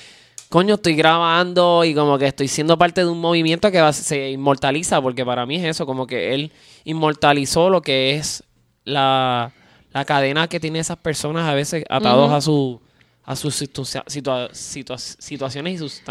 [0.49, 4.31] coño, estoy grabando y como que estoy siendo parte de un movimiento que va- se
[4.31, 6.51] inmortaliza, porque para mí es eso, como que él
[6.83, 8.43] inmortalizó lo que es
[8.83, 9.53] la,
[9.93, 12.81] la cadena que tienen esas personas a veces atados a su
[13.23, 16.01] a sus situ- situa- situa- situaciones y sus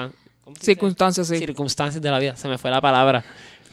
[0.61, 1.39] circunstancias sí.
[1.39, 2.37] Circunstancias de la vida.
[2.37, 3.25] Se me fue la palabra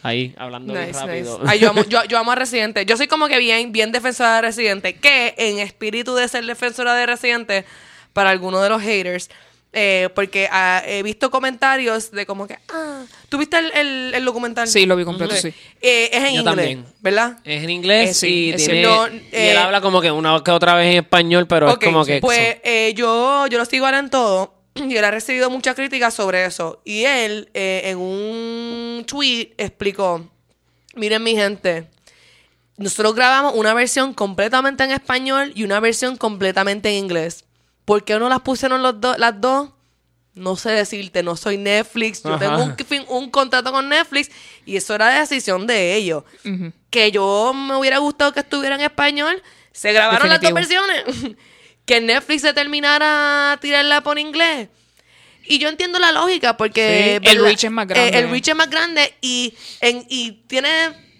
[0.07, 1.39] ahí hablando bien Nice, rápido.
[1.39, 1.51] nice.
[1.51, 2.85] Ay, yo, amo, yo, yo amo a Residente.
[2.85, 4.95] Yo soy como que bien, bien defensora de Residente.
[4.95, 7.65] Que en espíritu de ser defensora de Residente,
[8.13, 9.29] para algunos de los haters,
[9.73, 14.25] eh, porque ah, he visto comentarios de como que, ah, ¿tú viste el, el- el
[14.25, 14.67] documental?
[14.67, 15.49] Sí, lo vi completo, sí.
[15.81, 16.85] Eh, es en Yo inglés, también.
[17.01, 17.37] ¿verdad?
[17.43, 18.81] Es en inglés Eh, sí, y, tiene-.
[18.83, 21.77] No, y eh, él habla como que una que otra vez en español, pero es
[21.77, 24.53] como que Pues eh, yo, yo lo sigo ahora en todo.
[24.87, 26.81] Y él ha recibido muchas críticas sobre eso.
[26.85, 30.29] Y él, eh, en un tweet, explicó:
[30.95, 31.87] Miren, mi gente,
[32.77, 37.45] nosotros grabamos una versión completamente en español y una versión completamente en inglés.
[37.85, 39.69] ¿Por qué no las pusieron los las dos?
[40.35, 42.21] No sé decirte, no soy Netflix.
[42.21, 42.75] Yo Ajá.
[42.77, 44.29] tengo un, contrato con Netflix
[44.67, 46.23] y eso era decisión de ellos.
[46.91, 49.41] Que yo me hubiera gustado que estuviera en español.
[49.71, 51.03] Se grabaron las dos versiones.
[51.87, 54.67] que Netflix se terminara a tirarla por inglés.
[55.45, 57.19] Y yo entiendo la lógica porque...
[57.21, 57.49] Sí, el ¿verdad?
[57.49, 58.09] reach es más grande.
[58.09, 60.69] Eh, el reach es más grande y, en, y tiene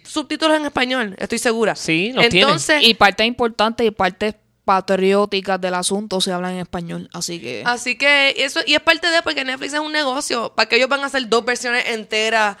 [0.04, 1.74] subtítulos en español, estoy segura.
[1.74, 2.42] Sí, los tiene.
[2.42, 7.62] Entonces, y partes importantes y partes patrióticas del asunto se hablan en español así que
[7.64, 10.52] Así que eso, y es parte de porque Netflix es un negocio.
[10.54, 12.58] ¿Para que ellos van a hacer dos versiones enteras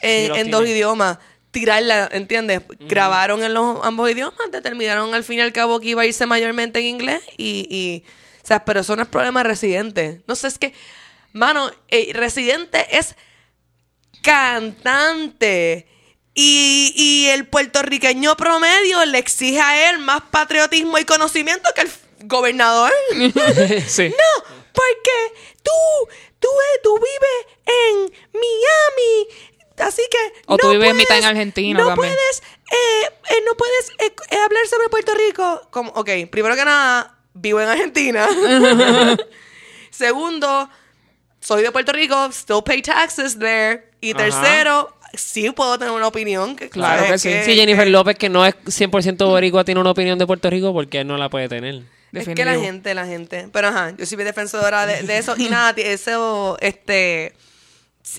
[0.00, 1.18] en, Sí, los en dos idiomas?
[1.58, 2.62] Tirarla, ¿entiendes?
[2.78, 6.24] Grabaron en los ambos idiomas, determinaron al fin y al cabo que iba a irse
[6.24, 8.04] mayormente en inglés y, y
[8.44, 10.22] o sea, pero eso no es problema de Residente.
[10.28, 10.72] No sé, es que,
[11.32, 13.16] mano, eh, Residente es
[14.22, 15.88] cantante.
[16.32, 21.90] Y, y el puertorriqueño promedio le exige a él más patriotismo y conocimiento que el
[22.26, 22.92] gobernador.
[23.88, 29.28] sí No, porque tú, tú, eh, tú vives en Miami.
[29.80, 30.40] Así que.
[30.46, 32.14] O tú no vives mitad puedes- en Argentina No también.
[32.14, 35.68] puedes, eh, eh, no puedes eh, eh, hablar sobre Puerto Rico.
[35.70, 38.26] Como, ok, primero que nada, vivo en Argentina.
[39.90, 40.68] Segundo,
[41.40, 43.88] soy de Puerto Rico, still pay taxes there.
[44.00, 44.18] Y Ajá.
[44.24, 46.54] tercero, sí puedo tener una opinión.
[46.56, 47.32] Que, Claro que sí.
[47.44, 51.00] Sí, Jennifer López, que no es 100% boricua, tiene una opinión de Puerto Rico porque
[51.00, 51.74] él no la puede tener.
[52.12, 52.46] Es que Definitivo.
[52.50, 53.48] la gente, la gente.
[53.52, 55.34] Pero ajá, yo soy defensora de, de eso.
[55.36, 57.34] Y nada, eso, este.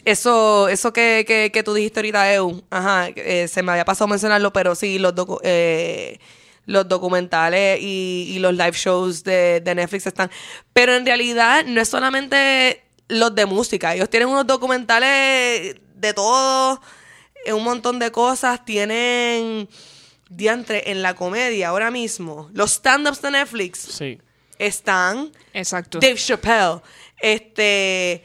[0.06, 4.08] Eso, eso que, que, que tú dijiste ahorita, Eu, ajá, eh, se me había pasado
[4.08, 6.20] mencionarlo, pero sí, los, docu- eh,
[6.66, 10.30] los documentales y, y los live shows de, de Netflix están.
[10.74, 13.96] Pero en realidad no es solamente los de música.
[13.96, 16.80] Ellos tienen unos documentales de todo,
[17.46, 18.64] eh, un montón de cosas.
[18.66, 19.68] Tienen
[20.30, 22.50] diantre en la comedia ahora mismo.
[22.54, 24.20] Los stand-ups de Netflix Sí.
[24.60, 25.98] están Exacto.
[26.00, 26.82] Dave Chappelle,
[27.20, 28.24] este,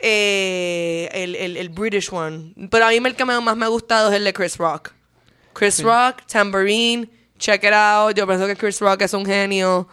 [0.00, 2.52] eh, el, el, el British one.
[2.70, 4.92] Pero a mí el que me- más me ha gustado es el de Chris Rock.
[5.52, 8.14] Chris Rock, Tambourine, check it out.
[8.14, 9.88] Yo pienso que Chris Rock es un genio.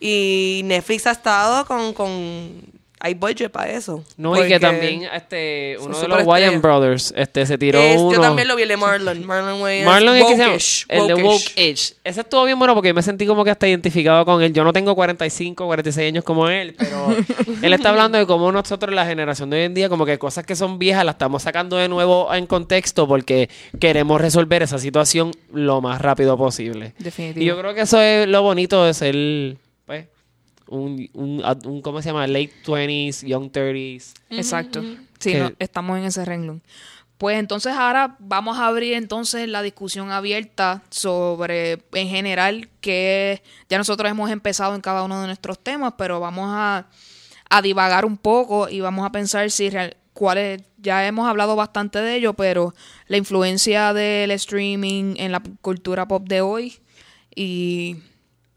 [0.00, 1.92] Y Netflix ha estado con...
[1.92, 4.04] con hay budget para eso.
[4.16, 6.24] No, y que también este, uno de los.
[6.24, 8.12] Wayans Brothers este, se tiró es- uno.
[8.16, 9.24] Yo también lo vi, el de Marlon.
[9.26, 9.86] Marlon Wayans.
[9.86, 10.54] Marlon es que se llama-
[10.88, 11.54] el de wokish.
[11.54, 11.94] Woke-ish.
[12.04, 14.52] Ese estuvo bien bueno porque me sentí como que hasta identificado con él.
[14.52, 17.08] Yo no tengo 45, 46 años como él, pero
[17.62, 20.44] él está hablando de cómo nosotros, la generación de hoy en día, como que cosas
[20.44, 23.48] que son viejas las estamos sacando de nuevo en contexto porque
[23.80, 26.94] queremos resolver esa situación lo más rápido posible.
[26.98, 27.42] Definitivo.
[27.42, 30.06] Y yo creo que eso es lo bonito de ser, pues,
[30.68, 32.26] un, un, un- ¿cómo se llama?
[32.26, 34.12] Late 20s, young 30s.
[34.30, 34.82] Exacto.
[35.18, 36.62] Sí, Que- no, estamos en ese renglón.
[37.18, 43.76] Pues entonces ahora vamos a abrir entonces la discusión abierta sobre en general que ya
[43.76, 46.86] nosotros hemos empezado en cada uno de nuestros temas, pero vamos a,
[47.50, 51.56] a divagar un poco y vamos a pensar si real, cuál es, ya hemos hablado
[51.56, 52.72] bastante de ello, pero
[53.08, 56.78] la influencia del streaming en la cultura pop de hoy
[57.34, 57.96] y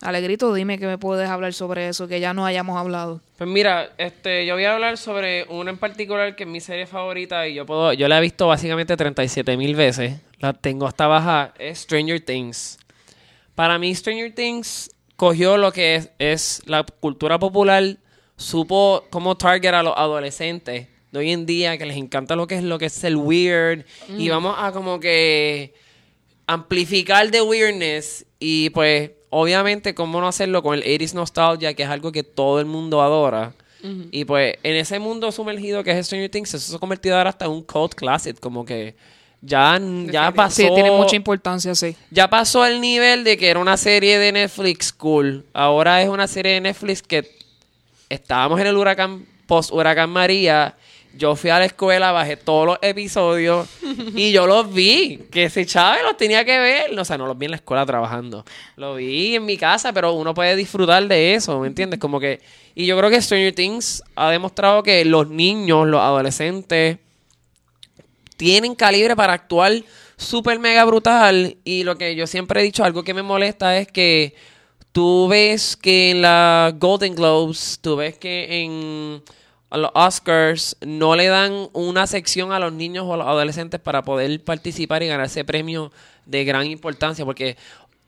[0.02, 3.22] Alegrito, dime que me puedes hablar sobre eso, que ya no hayamos hablado.
[3.38, 6.88] Pues mira, este, yo voy a hablar sobre una en particular que es mi serie
[6.88, 10.20] favorita y yo puedo, yo la he visto básicamente 37 mil veces.
[10.40, 11.54] La tengo hasta baja.
[11.60, 12.80] Es Stranger Things.
[13.54, 17.98] Para mí, Stranger Things cogió lo que es, es la cultura popular,
[18.38, 22.56] supo cómo target a los adolescentes de hoy en día que les encanta lo que
[22.56, 23.86] es lo que es el weird
[24.18, 25.74] y vamos a como que
[26.48, 31.90] amplificar de weirdness y pues obviamente cómo no hacerlo con el 80s nostalgia que es
[31.90, 33.54] algo que todo el mundo adora
[34.12, 37.32] y pues en ese mundo sumergido que es Stranger Things eso se ha convertido ahora
[37.32, 38.94] hasta en un cult classic como que
[39.42, 41.96] ya, ya pasó Sí, tiene mucha importancia, sí.
[42.12, 45.44] ya pasó el nivel de que era una serie de Netflix cool.
[45.52, 47.28] Ahora es una serie de Netflix que
[48.08, 50.76] estábamos en el huracán, post huracán María.
[51.18, 53.68] Yo fui a la escuela, bajé todos los episodios
[54.16, 55.20] y yo los vi.
[55.32, 56.98] Que si Chávez los tenía que ver.
[56.98, 58.46] O sea, no los vi en la escuela trabajando.
[58.76, 62.00] Lo vi en mi casa, pero uno puede disfrutar de eso, ¿me entiendes?
[62.00, 62.40] Como que.
[62.76, 66.98] Y yo creo que Stranger Things ha demostrado que los niños, los adolescentes,
[68.38, 69.74] tienen calibre para actuar
[70.18, 71.58] súper mega brutal.
[71.64, 74.34] Y lo que yo siempre he dicho, algo que me molesta es que
[74.92, 79.24] tú ves que en la Golden Globes, tú ves que en
[79.78, 84.04] los Oscars no le dan una sección a los niños o a los adolescentes para
[84.04, 85.92] poder participar y ganarse premio
[86.26, 87.24] de gran importancia.
[87.26, 87.58] Porque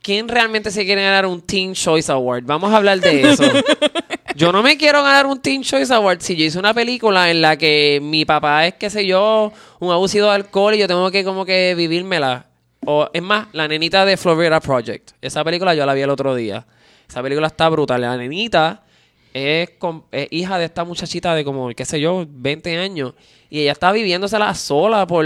[0.02, 2.44] ¿quién realmente se quiere ganar un Teen Choice Award?
[2.44, 3.44] Vamos a hablar de eso.
[4.36, 7.40] Yo no me quiero ganar un Teen Choice Award si yo hice una película en
[7.40, 11.12] la que mi papá es, qué sé yo, un abusivo de alcohol y yo tengo
[11.12, 12.48] que como que vivírmela.
[12.84, 15.12] O es más, la nenita de Florida Project.
[15.22, 16.66] Esa película yo la vi el otro día.
[17.08, 18.02] Esa película está brutal.
[18.02, 18.84] La nenita
[19.34, 23.14] es, con- es hija de esta muchachita de como, qué sé yo, 20 años.
[23.50, 25.26] Y ella está viviéndosela sola por,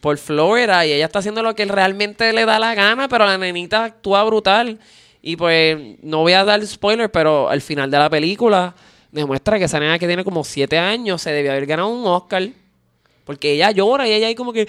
[0.00, 0.84] por Florida.
[0.86, 4.22] Y ella está haciendo lo que realmente le da la gana, pero la nenita actúa
[4.24, 4.78] brutal.
[5.22, 8.74] Y pues, no voy a dar spoiler, pero al final de la película
[9.10, 12.48] demuestra que esa nena que tiene como 7 años se debe haber ganado un Oscar.
[13.24, 14.66] Porque ella llora y ella ahí como que...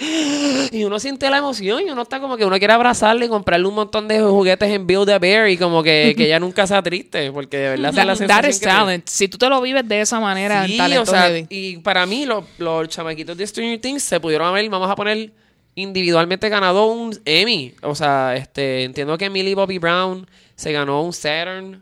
[0.72, 3.68] Y uno siente la emoción y uno está como que uno quiere abrazarle y comprarle
[3.68, 6.82] un montón de juguetes en Build a Bear y como que, que ella nunca sea
[6.82, 7.32] triste.
[7.34, 9.08] Porque de verdad es la That, sensación that is que te- talent.
[9.10, 11.48] Si tú te lo vives de esa manera, Sí, talento o sea, heavy.
[11.50, 15.32] y para mí los, los chamaquitos de Stranger Things se pudieron haber, vamos a poner,
[15.76, 17.74] individualmente ganado un Emmy.
[17.82, 20.26] O sea, este entiendo que Millie Bobby Brown
[20.56, 21.82] se ganó un Saturn.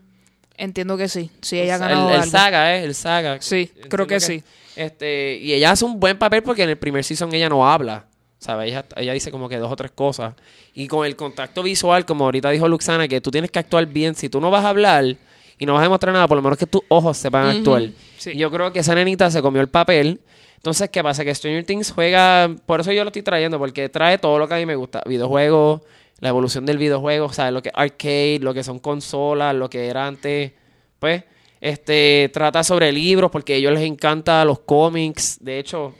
[0.56, 1.30] Entiendo que sí.
[1.40, 2.30] Sí, ella ganado el, el algo.
[2.32, 2.84] saga, ¿eh?
[2.84, 3.40] El saga.
[3.40, 4.42] Sí, creo que sí.
[4.76, 8.06] Este, y ella hace un buen papel porque en el primer season ella no habla.
[8.38, 8.68] ¿Sabes?
[8.68, 10.34] Ella, ella dice como que dos o tres cosas.
[10.74, 14.14] Y con el contacto visual, como ahorita dijo Luxana, que tú tienes que actuar bien.
[14.14, 15.16] Si tú no vas a hablar
[15.58, 17.88] y no vas a demostrar nada, por lo menos que tus ojos sepan actuar.
[18.18, 18.32] Sí.
[18.34, 20.20] Y yo creo que esa nenita se comió el papel.
[20.56, 21.24] Entonces, ¿qué pasa?
[21.24, 22.54] Que Stranger Things juega...
[22.66, 25.02] Por eso yo lo estoy trayendo, porque trae todo lo que a mí me gusta.
[25.06, 25.82] Videojuegos,
[26.20, 29.86] la evolución del videojuego, sea, lo que es arcade, lo que son consolas, lo que
[29.88, 30.52] era antes.
[30.98, 31.24] Pues,
[31.64, 35.38] este, trata sobre libros, porque a ellos les encanta los cómics.
[35.40, 35.94] De hecho,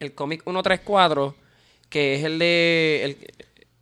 [0.00, 1.36] el cómic 134,
[1.88, 2.42] que es el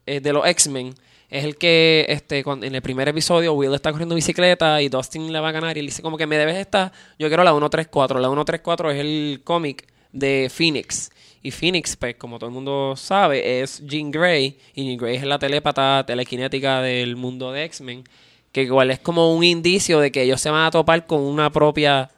[0.05, 0.95] el de los X-Men,
[1.30, 5.32] es el que este, cuando- en el primer episodio Will está corriendo bicicleta y Dustin
[5.32, 7.53] le va a ganar y él dice como que me debes esta, yo quiero la
[7.53, 8.18] 134.
[8.20, 11.11] La 134 es el cómic de Phoenix.
[11.43, 14.59] Y Phoenix, pues, como todo el mundo sabe, es Jean Grey.
[14.74, 18.05] Y Jean Grey es la telépata telequinética del mundo de X-Men.
[18.53, 21.50] Que igual es como un indicio de que ellos se van a topar con una
[21.50, 22.11] propia.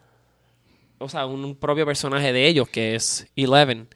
[0.99, 3.89] O sea, un propio personaje de ellos, que es Eleven.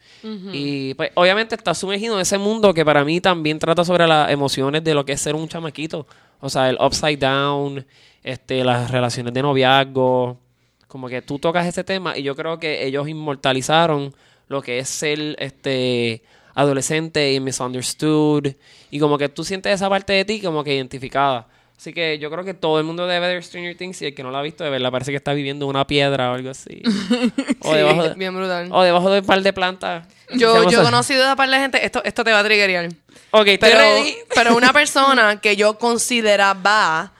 [0.52, 4.30] Y pues, obviamente está sumergido en ese mundo que para mí también trata sobre las
[4.30, 6.06] emociones de lo que es ser un chamaquito.
[6.40, 7.86] O sea, el upside down,
[8.22, 10.38] este, las relaciones de noviazgo.
[10.86, 14.14] Como que tú tocas ese tema y yo creo que ellos inmortalizaron
[14.48, 16.22] lo que es ser este
[16.54, 18.48] adolescente y misunderstood.
[18.90, 21.46] Y como que tú sientes esa parte de ti como que identificada.
[21.78, 24.24] Así que yo creo que todo el mundo debe ver Stranger Things y el que
[24.24, 26.82] no lo ha visto de verdad parece que está viviendo una piedra o algo así.
[27.60, 28.68] o, Sí, debajo de, bien brutal.
[28.72, 30.08] o debajo de un par de plantas.
[30.34, 32.88] Yo, yo he conocido a par de gente, esto, esto te va a triggerear.
[33.30, 33.80] Ok, Pero,
[34.34, 37.12] pero una persona que yo consideraba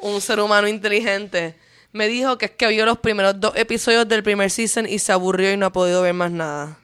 [0.00, 1.56] un ser humano inteligente
[1.92, 5.12] me dijo que es que vio los primeros dos episodios del primer season y se
[5.12, 6.78] aburrió y no ha podido ver más nada.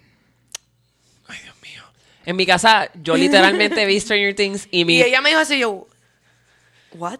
[1.29, 1.83] Ay, Dios mío.
[2.27, 4.97] En mi casa, yo literalmente vi Stranger Things y mi...
[4.97, 5.87] Y ella me dijo así, yo,
[6.95, 7.19] ¿what?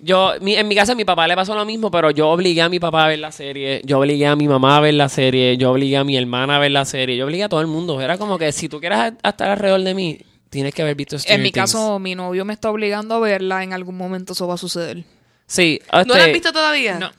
[0.00, 2.62] Yo, mi- en mi casa a mi papá le pasó lo mismo, pero yo obligué
[2.62, 5.08] a mi papá a ver la serie, yo obligué a mi mamá a ver la
[5.08, 7.66] serie, yo obligué a mi hermana a ver la serie, yo obligué a todo el
[7.66, 8.00] mundo.
[8.00, 10.18] Era como que si tú quieres estar alrededor de mí,
[10.50, 11.72] tienes que haber visto Stranger En mi Things.
[11.72, 13.62] caso, mi novio me está obligando a verla.
[13.62, 15.04] En algún momento eso va a suceder.
[15.46, 15.80] Sí.
[15.92, 16.98] ¿No este, la has visto todavía?
[16.98, 17.10] No.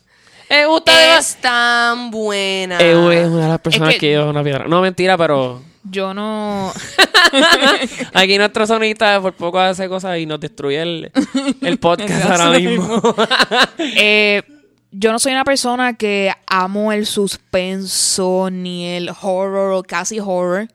[0.49, 2.79] Eh, gusta Es tan buena.
[2.79, 4.13] Eh, es una de las personas que- que...
[4.13, 4.67] yo una piedra.
[4.67, 6.71] No, mentira, pero Yo no.
[8.13, 11.11] aquí nuestro sonista por poco hace cosas y nos destruye el,
[11.61, 13.01] el podcast ahora mismo.
[13.97, 14.41] Eh,
[14.91, 20.67] yo no soy una persona que amo el suspenso ni el horror o casi horror.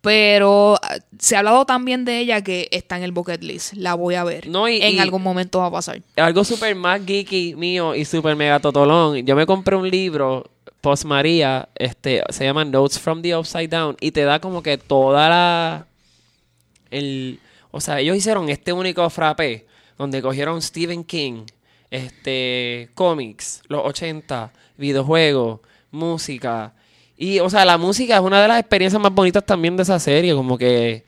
[0.00, 3.72] Pero ah, se ha hablado tan bien de ella que está en el bucket list.
[3.74, 4.46] La voy a ver.
[4.48, 6.00] No, y- en y- algún momento va a pasar.
[6.16, 9.16] algo súper más geeky mío y súper mega totolón.
[9.26, 10.44] Yo me compré un libro
[10.80, 14.78] post María, este, se llama Notes from the Upside Down y te da como que
[14.78, 15.86] toda la
[16.90, 19.66] el, o sea, ellos hicieron este único frappé
[19.98, 21.44] donde cogieron Stephen King,
[21.90, 25.60] este, cómics, los 80, videojuegos,
[25.90, 26.72] música.
[27.16, 29.98] Y, o sea, la música es una de las experiencias más bonitas también de esa
[29.98, 31.04] serie, como que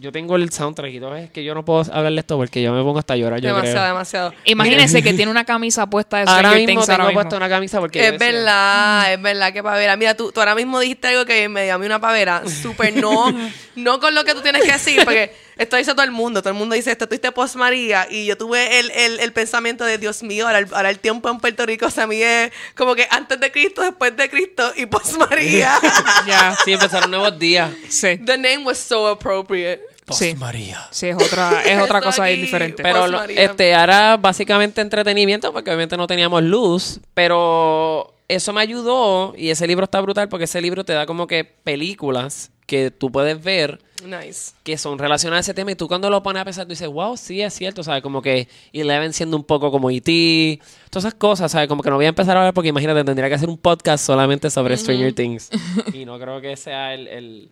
[0.00, 2.72] yo tengo el soundtrack y todo, es que yo no puedo hablarle esto porque yo
[2.72, 3.86] me pongo hasta a llorar, yo demasiado, creo.
[3.88, 4.34] demasiado.
[4.44, 7.20] Imagínense que tiene una camisa puesta de Ahora mismo Things tengo ahora mismo.
[7.20, 9.96] puesto una camisa porque yo Es verdad, es verdad que pavera.
[9.96, 12.42] Mira, tú, tú ahora mismo dijiste algo que me dio a mí una pavera.
[12.48, 13.24] Súper no,
[13.76, 16.40] no con lo que tú tienes que decir, porque esto dice todo el mundo.
[16.40, 18.06] Todo el mundo dice esto, tú dijiste post María.
[18.10, 21.28] Y yo tuve el, el, el pensamiento de Dios mío, ahora el, ahora el tiempo
[21.28, 25.16] en Puerto Rico se mide como que antes de Cristo, después de Cristo y post
[25.18, 25.78] María.
[26.26, 27.70] Ya, Sí, empezaron nuevos días.
[27.88, 28.18] sí.
[28.18, 29.82] The name was so appropriate.
[30.10, 30.34] Sí.
[30.36, 30.86] María.
[30.90, 32.82] Sí, es otra, es otra cosa ahí aquí- diferente.
[32.82, 38.60] Pero Post lo- este, ahora básicamente entretenimiento, porque obviamente no teníamos luz, pero eso me
[38.62, 42.90] ayudó y ese libro está brutal porque ese libro te da como que películas que
[42.90, 44.52] tú puedes ver Nice.
[44.62, 46.86] que son relacionadas a ese tema y tú cuando lo pones a pensar tú dices,
[46.86, 48.02] wow, sí, es cierto, ¿sabes?
[48.02, 50.60] Como que Eleven siendo un poco como E.T.,
[50.90, 51.66] todas esas cosas, ¿sabes?
[51.66, 54.04] Como que no voy a empezar a hablar porque imagínate, tendría que hacer un podcast
[54.04, 55.50] solamente sobre Stranger Things
[55.94, 57.50] y no creo que sea el, el,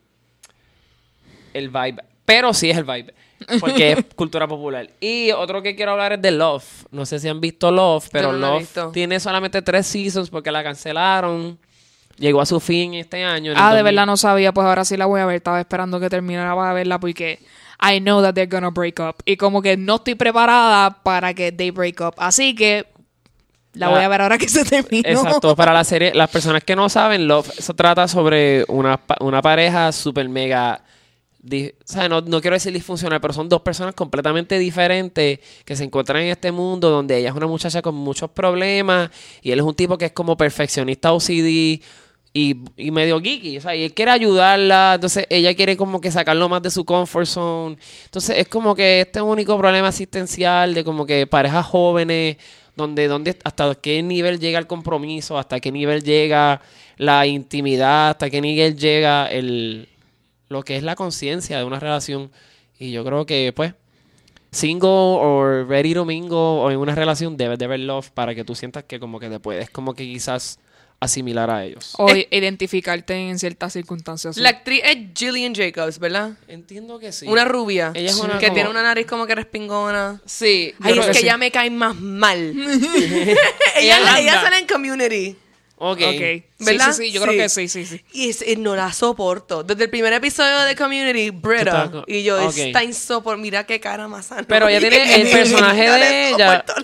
[1.54, 3.14] el vibe, pero sí es el vibe,
[3.58, 4.90] porque es cultura popular.
[5.00, 8.32] Y otro que quiero hablar es de Love, no sé si han visto Love, pero
[8.34, 11.58] no Love tiene solamente tres seasons porque la cancelaron.
[12.18, 13.52] Llegó a su fin este año.
[13.56, 13.84] Ah, de 2000.
[13.84, 15.36] verdad no sabía, pues ahora sí la voy a ver.
[15.36, 17.40] Estaba esperando que terminara para verla porque
[17.82, 19.16] I know that they're gonna break up.
[19.26, 22.14] Y como que no estoy preparada para que they break up.
[22.16, 22.86] Así que
[23.74, 25.06] la La- voy a ver ahora que se terminó.
[25.06, 29.42] Exacto, para la serie, las personas que no saben, Love se trata sobre una, una
[29.42, 30.82] pareja super mega.
[31.38, 35.76] di- o sea, no, no quiero decir disfuncional, pero son dos personas completamente diferentes que
[35.76, 39.10] se encuentran en este mundo donde ella es una muchacha con muchos problemas
[39.42, 41.82] y él es un tipo que es como perfeccionista OCD
[42.36, 43.56] y, y medio geeky.
[43.56, 46.84] O sea, y él quiere ayudarla, entonces ella quiere como que sacarlo más de su
[46.84, 47.78] comfort zone.
[48.04, 52.36] Entonces es como que este único problema existencial de como que parejas jóvenes
[52.76, 56.60] donde, donde hasta qué nivel llega el compromiso, hasta qué nivel llega
[56.98, 59.88] la intimidad, hasta qué nivel llega el
[60.48, 62.30] lo que es la conciencia de una relación.
[62.78, 63.72] Y yo creo que, pues,
[64.52, 68.44] single o ready to mingle o en una relación debes de ver love para que
[68.44, 70.58] tú sientas que como que te puedes como que quizás
[71.00, 71.94] asimilar a ellos.
[71.98, 74.36] O identificarte en ciertas circunstancias.
[74.36, 76.32] La actriz es Gillian Jacobs, ¿verdad?
[76.48, 77.26] Entiendo que sí.
[77.28, 77.92] Una rubia.
[77.94, 80.20] Ella es una que como- tiene una nariz como que respingona.
[80.24, 80.74] Sí.
[80.80, 81.24] Ay, es que que sí.
[81.24, 82.38] ella me cae más mal.
[83.76, 85.36] ella, Ella sale en Community.
[85.78, 85.98] Ok.
[86.00, 86.00] Ok.
[86.00, 86.92] Sí, ¿Verdad?
[86.92, 88.02] sí, sí, yo creo que sí, sí, sí.
[88.12, 89.62] Y es- eh, no la soporto.
[89.62, 91.90] Desde el primer episodio de Community, Britta.
[92.06, 92.56] Y yo, ok.
[92.56, 93.42] está insoportable.
[93.42, 94.44] Mira qué cara más sana.
[94.48, 96.64] Pero ella tiene el personaje de ella.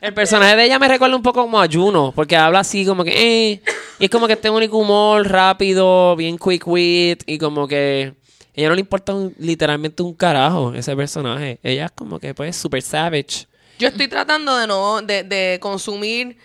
[0.00, 3.04] El personaje de ella me recuerda un poco como a Juno, porque habla así como
[3.04, 3.12] que,
[3.52, 3.62] eh,
[3.98, 8.50] y es como que este único humor rápido, bien quick wit, y como que a
[8.54, 11.58] ella no le importa un- literalmente un carajo ese personaje.
[11.62, 13.46] Ella es como que pues super savage.
[13.78, 16.36] Yo estoy tratando de no, de, de consumir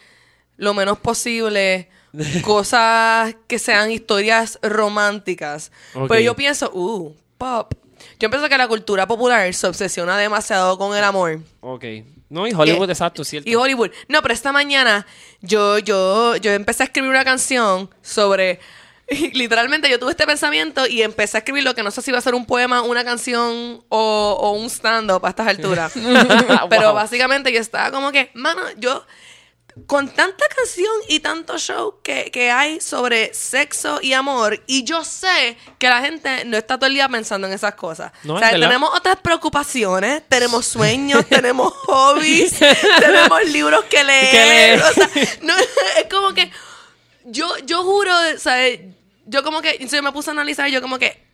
[0.60, 1.90] lo menos posible
[2.44, 5.72] cosas que sean historias románticas.
[5.94, 7.74] Pero yo pienso, uh, pop.
[8.20, 11.40] Yo pienso que la cultura popular se obsesiona demasiado con el amor.
[11.62, 11.84] Ok.
[12.30, 12.92] No, y Hollywood, ¿Qué?
[12.92, 13.50] exacto, cierto.
[13.50, 13.90] Y Hollywood.
[14.08, 15.06] No, pero esta mañana
[15.42, 18.60] yo, yo, yo empecé a escribir una canción sobre.
[19.34, 22.20] Literalmente yo tuve este pensamiento y empecé a escribir lo que no sé si va
[22.20, 25.94] a ser un poema, una canción o, o un stand-up a estas alturas.
[26.70, 26.94] pero Wow.
[26.94, 29.04] básicamente yo estaba como que, mano, yo.
[29.88, 35.04] Con tanta canción y tanto show que, que hay sobre sexo y amor, y yo
[35.04, 38.12] sé que la gente no está todo el día pensando en esas cosas.
[38.24, 42.60] No, o sea, tenemos otras preocupaciones, tenemos sueños, tenemos hobbies,
[43.00, 44.32] tenemos libros que leer.
[44.32, 44.82] Que leer.
[44.82, 45.10] O sea,
[45.42, 45.54] no,
[45.98, 46.52] es como que
[47.26, 48.82] yo, yo juro, ¿sabes?
[49.26, 51.29] Yo como que, se me puse a analizar, yo como que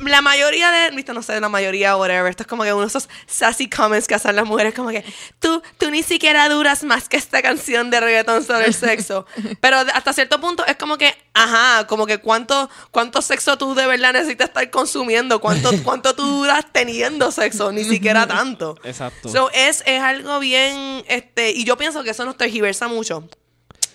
[0.00, 2.88] la mayoría de, viste, no sé, la mayoría, whatever, esto es como que uno de
[2.88, 5.04] esos sassy comments que hacen las mujeres, como que
[5.38, 9.26] tú, tú ni siquiera duras más que esta canción de reggaetón sobre el sexo.
[9.60, 13.86] Pero hasta cierto punto es como que, ajá, como que cuánto, cuánto sexo tú de
[13.86, 18.76] verdad necesitas estar consumiendo, cuánto, cuánto tú duras teniendo sexo, ni siquiera tanto.
[18.84, 19.28] Exacto.
[19.28, 23.28] So, es, es algo bien, este, y yo pienso que eso nos tergiversa mucho.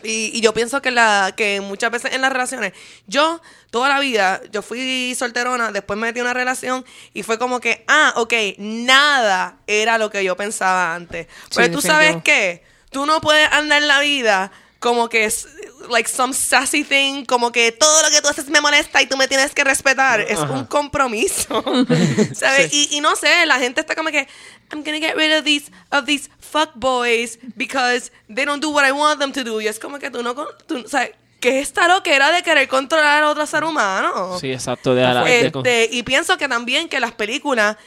[0.03, 2.73] Y, y yo pienso que, la, que muchas veces en las relaciones,
[3.07, 7.39] yo toda la vida, yo fui solterona, después me metí en una relación y fue
[7.39, 11.27] como que, ah, ok, nada era lo que yo pensaba antes.
[11.55, 14.51] Pero tú sabes qué, tú no puedes andar en la vida
[14.81, 15.47] como que es
[15.89, 19.15] like some sassy thing, como que todo lo que tú haces me molesta y tú
[19.15, 20.19] me tienes que respetar.
[20.21, 20.51] Es Ajá.
[20.51, 21.63] un compromiso.
[22.33, 22.73] ¿Sabes?
[22.73, 24.27] Y, y no sé, la gente está como que
[24.71, 28.85] I'm gonna get rid of these of these fuck boys because they don't do what
[28.87, 29.61] I want them to do.
[29.61, 31.11] Y es como que tú no con- tú, ¿sabes?
[31.39, 34.37] ¿Qué es esta loquera de querer controlar a otro ser humano?
[34.39, 34.93] Sí, exacto.
[34.93, 37.77] De, la- de- Este, y pienso que también que las películas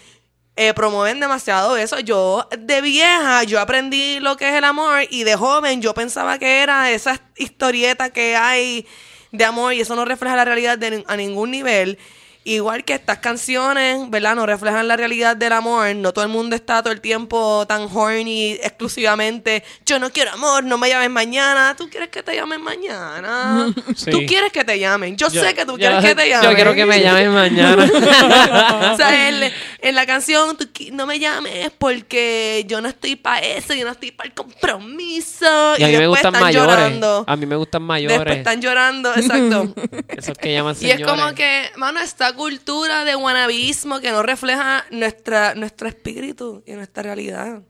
[0.57, 1.99] eh, promueven demasiado eso.
[2.01, 6.39] Yo, de vieja, yo aprendí lo que es el amor y de joven yo pensaba
[6.39, 8.87] que era esa historieta que hay
[9.33, 11.99] de amor y eso no refleja la realidad de, a ningún nivel.
[12.47, 14.35] Igual que estas canciones, ¿verdad?
[14.37, 15.95] No reflejan la realidad del amor.
[15.97, 19.65] No todo el mundo está todo el tiempo tan horny exclusivamente.
[19.87, 21.75] Yo no quiero amor, no me llames mañana.
[21.77, 23.73] ¿Tú quieres que te llamen mañana?
[23.97, 24.11] Sí.
[24.11, 25.17] Tú quieres que te llamen.
[25.17, 26.51] Yo, Yo- sé que tú yo- quieres que te llamen.
[26.51, 27.85] Yo quiero que me llamen mañana.
[28.93, 33.41] o sea, en, en la canción, tú no me llames porque yo no estoy para
[33.41, 35.47] eso, yo no estoy para el compromiso.
[35.79, 36.69] y a mí me después gustan están mayores.
[36.77, 37.25] llorando.
[37.27, 38.37] A mí me gustan Después mayores.
[38.39, 39.75] están llorando, exacto.
[40.09, 41.07] Esos que llaman y es señores.
[41.07, 42.01] como que, mano,
[42.35, 47.63] esta cultura de guanabismo que no refleja nuestra, nuestro espíritu y nuestra realidad.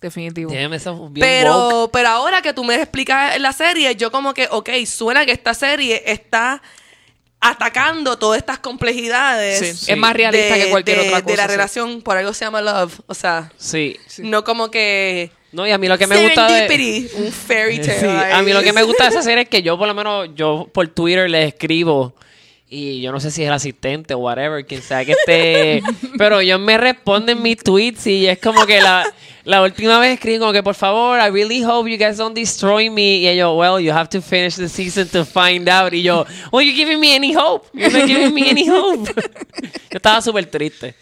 [0.00, 0.50] Definitivo.
[1.18, 5.32] Pero, pero ahora que tú me explicas la serie, yo como que, ok, suena que
[5.32, 6.62] esta serie está
[7.40, 9.58] atacando todas estas complejidades.
[9.58, 9.92] Sí, Sí.
[9.92, 11.30] Es más realista de- que cualquier de- otra cosa.
[11.32, 11.48] De la sí.
[11.50, 13.00] relación, por algo se llama love.
[13.06, 13.96] O sea, Sí.
[14.18, 15.30] no como que.
[15.52, 17.10] No, y a mí lo que me gusta de...
[17.16, 18.00] Un fairy tale.
[18.00, 19.94] Sí, a mí lo que me gusta de esa serie es que yo por lo
[19.94, 22.14] menos, yo por Twitter le escribo
[22.70, 25.82] y yo no sé si es el asistente o whatever, quien sea que esté,
[26.18, 29.06] pero ellos me responden mis tweets y es como que la,
[29.44, 32.90] la última vez escribí como que por favor, I really hope you guys don't destroy
[32.90, 36.26] me y ellos, well, you have to finish the season to find out y yo,
[36.52, 39.08] well, you giving me any hope, you're not giving me any hope.
[39.90, 40.94] yo estaba súper triste.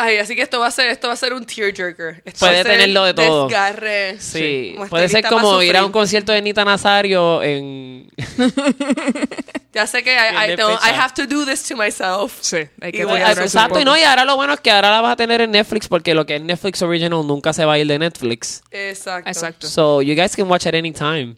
[0.00, 2.22] Ay, así que esto va a ser, esto va a ser un tearjerker.
[2.24, 3.48] Esto Puede va a ser tenerlo de todo.
[3.48, 4.20] Desgarre.
[4.20, 8.08] Sí, puede ser como ir a un concierto de Nita Nazario en...
[9.72, 10.64] Ya sé que I, I, fecha.
[10.82, 12.38] I have to do this to myself.
[12.40, 15.12] Sí, hay que Exacto, y no, y ahora lo bueno es que ahora la vas
[15.12, 17.86] a tener en Netflix porque lo que es Netflix Original nunca se va a ir
[17.86, 18.62] de Netflix.
[18.70, 19.28] Exacto.
[19.28, 19.66] Exacto.
[19.66, 21.36] So, you guys can watch at any time.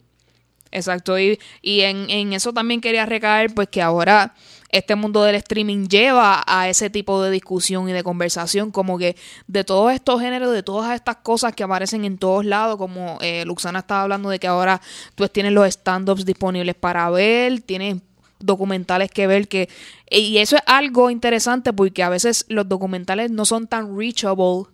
[0.71, 4.33] Exacto, y, y en, en eso también quería recaer, pues que ahora
[4.71, 9.15] este mundo del streaming lleva a ese tipo de discusión y de conversación, como que
[9.47, 13.43] de todos estos géneros, de todas estas cosas que aparecen en todos lados, como eh,
[13.45, 14.81] Luxana estaba hablando de que ahora
[15.15, 17.97] tú tienes los stand-ups disponibles para ver, tienes
[18.39, 19.69] documentales que ver que
[20.09, 24.65] y eso es algo interesante porque a veces los documentales no son tan reachable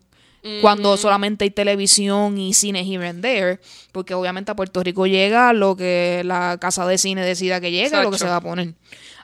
[0.62, 3.60] cuando solamente hay televisión y cine here and there,
[3.91, 8.02] porque obviamente a Puerto Rico llega lo que la casa de cine decida que llega,
[8.02, 8.74] lo que se va a poner.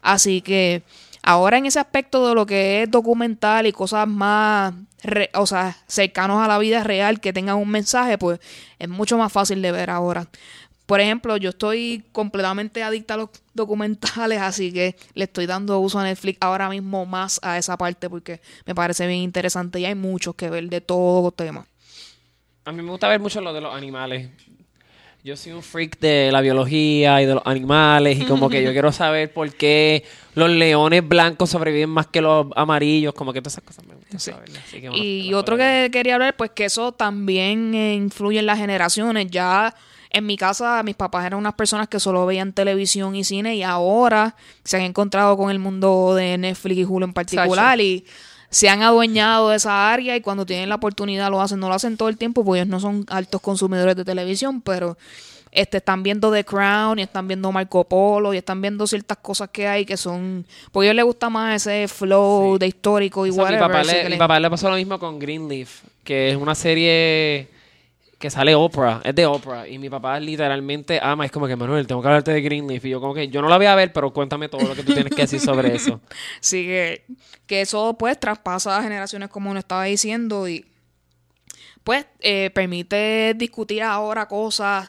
[0.03, 0.83] Así que
[1.23, 5.75] ahora en ese aspecto de lo que es documental y cosas más, re- o sea,
[5.87, 8.39] cercanos a la vida real que tengan un mensaje, pues
[8.77, 10.27] es mucho más fácil de ver ahora.
[10.85, 15.97] Por ejemplo, yo estoy completamente adicta a los documentales, así que le estoy dando uso
[15.97, 19.95] a Netflix ahora mismo más a esa parte porque me parece bien interesante y hay
[19.95, 21.65] muchos que ver de todo tema.
[22.65, 24.29] A mí me gusta ver mucho lo de los animales.
[25.24, 28.74] Yo soy un freak de la biología y de los animales y como que yo
[28.74, 30.03] quiero saber por qué
[30.36, 34.17] los leones blancos sobreviven más que los amarillos, como que todas esas cosas me gustan.
[34.17, 38.45] Así que, bueno, Y otro que quería hablar, pues que eso también eh, influye en
[38.45, 39.28] las generaciones.
[39.32, 39.74] Ya
[40.09, 43.63] en mi casa, mis papás eran unas personas que solo veían televisión y cine y
[43.63, 48.03] ahora se han encontrado con el mundo de Netflix y Hulu en particular y
[48.53, 51.59] se han adueñado de esa área y cuando tienen la oportunidad lo hacen.
[51.59, 54.95] No lo hacen todo el tiempo porque ellos no son altos consumidores de televisión, pero
[55.51, 59.49] este, están viendo The Crown y están viendo Marco Polo y están viendo ciertas cosas
[59.49, 60.45] que hay que son...
[60.71, 63.67] Porque a ellos les gusta más ese flow de histórico y O sea, mi whatever,
[63.67, 67.47] papá, así le, mi papá le pasó lo mismo con Greenleaf, que es una serie
[68.24, 71.86] que sale Oprah, es de Oprah, y mi papá literalmente ama, es como que Manuel,
[71.86, 73.91] tengo que hablarte de Greenleaf, y yo como que yo no la voy a ver,
[73.91, 75.99] pero cuéntame todo lo que tú tienes que decir sobre eso.
[76.39, 77.05] Sí, que,
[77.45, 80.65] que eso pues traspasa generaciones como uno estaba diciendo y
[81.84, 84.88] pues eh, permite discutir ahora cosas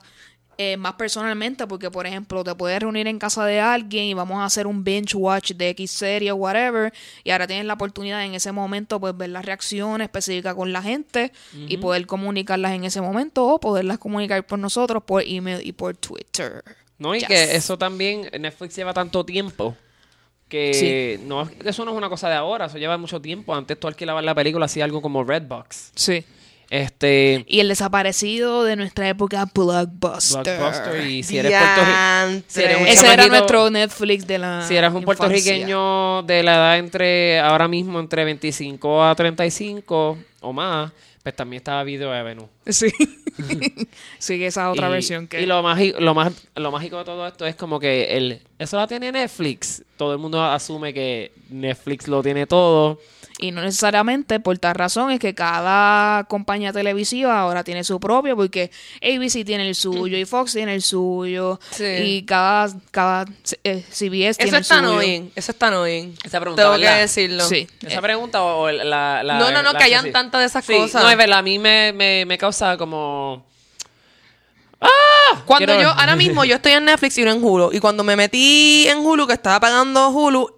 [0.59, 4.39] eh, más personalmente porque por ejemplo te puedes reunir en casa de alguien y vamos
[4.39, 6.93] a hacer un binge watch de X serie o whatever
[7.25, 10.83] y ahora tienes la oportunidad en ese momento pues ver las reacciones específicas con la
[10.83, 11.33] gente
[11.69, 15.97] y poder comunicarlas en ese momento o poderlas comunicar por nosotros por email y por
[15.97, 16.63] Twitter.
[16.99, 17.29] No, y Yes.
[17.29, 19.77] que eso también, Netflix lleva tanto tiempo
[20.49, 23.55] que no, eso no es una cosa de ahora, eso lleva mucho tiempo.
[23.55, 25.93] Antes tú alquilabas la película, hacía algo como Redbox.
[25.95, 26.25] Sí.
[26.75, 30.59] Este, Y el desaparecido de nuestra época, Blockbuster.
[30.59, 32.63] Blockbuster, y si eres, puertorri- si.
[32.63, 35.27] Ese era nuestro Netflix de la Si eras un infancia.
[35.27, 40.91] puertorriqueño de la edad entre, ahora mismo, entre 25 a 35 o más,
[41.23, 42.49] pues también estaba Video Avenue.
[42.67, 42.89] Sí.
[44.19, 45.41] sí, esa otra y, versión que...
[45.43, 48.77] y lo, magi- lo, más, lo mágico de todo esto es como que el, eso
[48.77, 49.83] la tiene Netflix.
[49.97, 52.99] Todo el mundo asume que Netflix lo tiene todo.
[53.39, 58.37] Y no necesariamente por tal razón es que cada compañía televisiva ahora tiene su propio,
[58.37, 58.71] porque
[59.03, 61.85] ABC tiene el suyo y Fox tiene el suyo Sí.
[61.85, 63.25] y cada, cada
[63.65, 64.89] eh, CBS tiene Eso el está suyo.
[64.91, 65.33] annoying.
[65.35, 66.15] Eso está annoying.
[66.25, 66.99] Esa pregunta, Tengo que ¿verdad?
[67.01, 67.45] decirlo.
[67.49, 67.67] Sí.
[67.85, 70.13] ¿Esa pregunta o la, la- No, no, no, la que hayan sí?
[70.13, 71.03] tantas de esas Sí, cosas.
[71.03, 73.45] No, es verdad, a mí me, me, me causa como...
[75.47, 77.71] Cuando Quiero- yo, ahora mismo yo estoy en Netflix y no en Hulu.
[77.73, 80.51] Y cuando me metí en Hulu, que estaba pagando Hulu,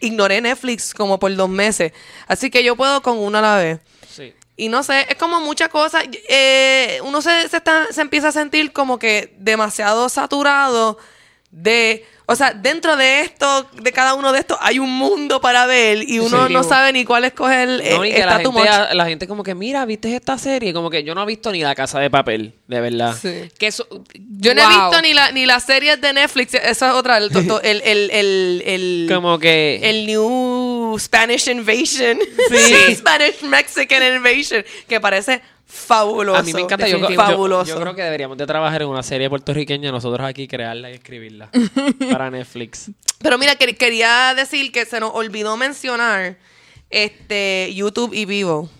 [0.00, 1.92] ignoré Netflix como por dos meses.
[2.26, 3.80] Así que yo puedo con una a la vez.
[4.10, 4.34] Sí.
[4.56, 6.04] Y no sé, es como muchas cosas.
[6.28, 10.98] eh, uno se, se, está- se empieza a sentir como que demasiado saturado
[11.50, 12.04] de.
[12.30, 16.02] O sea, dentro de esto, de cada uno de estos, hay un mundo para ver
[16.06, 16.52] y uno Sí.
[16.52, 17.80] no sabe ni cuál escoger.
[17.82, 20.74] eh, No, que la gente, la gente como que, mira, ¿viste esta serie?
[20.74, 23.16] Como que yo no he visto ni La Casa de Papel, de verdad.
[23.18, 23.48] Sí.
[23.58, 23.88] Que eso,
[24.38, 26.52] Yo no he visto ni, la, ni las series de Netflix.
[26.52, 27.16] Esa es otra.
[27.16, 29.80] El, el, el, el, el- Como que...
[29.82, 32.18] el New Spanish Invasion.
[32.50, 32.94] Sí.
[32.96, 34.62] Spanish Mexican Invasion.
[34.86, 35.40] Que parece
[35.70, 36.38] fabuloso.
[36.40, 36.88] a mí me encanta.
[36.88, 37.68] Yo, yo- fabuloso.
[37.74, 41.50] yo creo que deberíamos de trabajar en una serie puertorriqueña, nosotros aquí crearla y escribirla
[42.10, 42.90] para Netflix.
[43.20, 46.36] Pero mira, quer- quería decir que se nos olvidó mencionar
[46.90, 48.70] este YouTube y Vivo.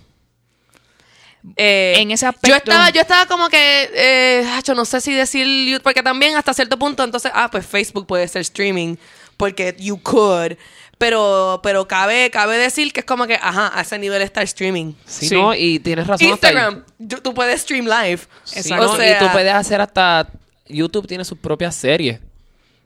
[1.56, 5.12] Eh, En ese aspecto- Yo estaba, yo estaba como que, eh, hacho, no sé si
[5.14, 8.96] decir YouTube, porque también hasta cierto punto, entonces, ah, pues Facebook puede ser streaming,
[9.36, 10.56] porque you could.
[10.98, 14.46] Pero, pero cabe, cabe decir que es como que, ajá, a ese nivel está el
[14.46, 14.94] streaming.
[15.06, 15.34] Sí, Sí.
[15.36, 15.54] ¿no?
[15.54, 16.26] Y tienes razón.
[16.28, 18.18] Instagram, yo- tú puedes stream live.
[18.44, 18.84] Sí, Exacto.
[18.86, 18.92] ¿no?
[18.92, 20.28] O sea, y tú puedes hacer hasta...
[20.70, 22.20] YouTube tiene sus propias series.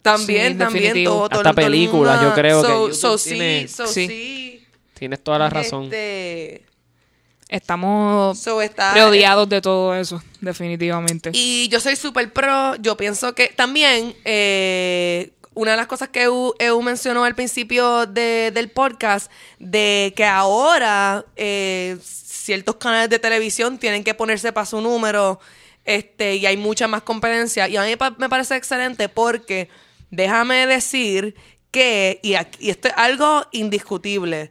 [0.03, 0.85] También, Sí, también.
[0.85, 1.15] definitivo.
[1.15, 4.07] Todo, todo- Hasta todo películas, yo creo que so, YouTube so sí, tiene- so Sí.
[4.07, 4.67] sí.
[4.95, 5.85] Tienes toda la razón.
[5.85, 6.65] Este,
[7.49, 11.31] Estamos so está- rodeados de todo eso, definitivamente.
[11.35, 12.77] Y yo soy súper pro.
[12.77, 18.51] Yo pienso que también eh, una de las cosas que Eu, mencionó al principio de-
[18.53, 24.81] del podcast, de que ahora eh, ciertos canales de televisión tienen que ponerse para su
[24.81, 25.39] número
[25.85, 27.69] este, y hay mucha más competencia.
[27.69, 29.69] Y a mí me parece excelente porque
[30.11, 31.35] déjame decir
[31.71, 34.51] que, y, aquí- y esto es algo indiscutible,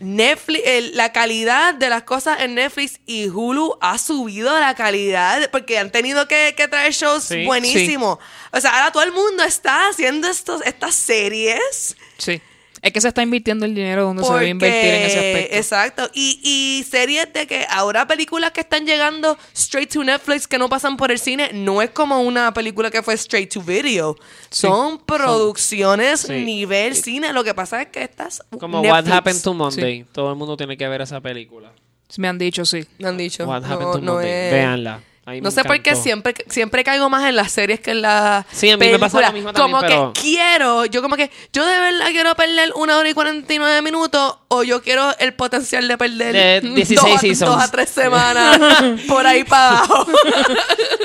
[0.00, 5.50] Netflix, el- la calidad de las cosas en Netflix y Hulu ha subido la calidad
[5.50, 8.18] porque han tenido que, que traer shows Sí, buenísimos.
[8.52, 11.96] O sea, ahora todo el mundo está haciendo estos, estas series.
[12.18, 12.40] Sí.
[12.82, 15.56] Es que se está invirtiendo el dinero donde se debe invertir en ese porque- aspecto.
[15.56, 16.10] Exacto.
[16.14, 20.68] Y, y series de que ahora películas que están llegando straight to Netflix que no
[20.68, 24.16] pasan por el cine, no es como una película que fue straight to video.
[24.50, 26.32] Son producciones sí.
[26.44, 27.32] nivel cine.
[27.32, 28.42] Lo que pasa es que estas.
[28.58, 29.06] Como Netflix.
[29.08, 30.04] What Happened to Monday.
[30.12, 31.72] Todo el mundo tiene que ver esa película.
[32.16, 32.86] Me han dicho, sí.
[32.98, 33.44] Me han dicho.
[33.46, 34.30] What No, Happened to no Monday.
[34.46, 35.00] es- Véanla.
[35.42, 38.70] No sé por qué siempre, siempre caigo más en las series que en las Sí,
[38.70, 41.64] a mí me pasa lo mismo también, Como pero- que quiero, yo como que, yo
[41.66, 45.98] de verdad quiero perder una hora y 49 minutos o yo quiero el potencial de
[45.98, 47.50] perder De 16 dos, a- seasons.
[47.52, 48.58] dos a tres semanas
[49.08, 50.06] por ahí para abajo.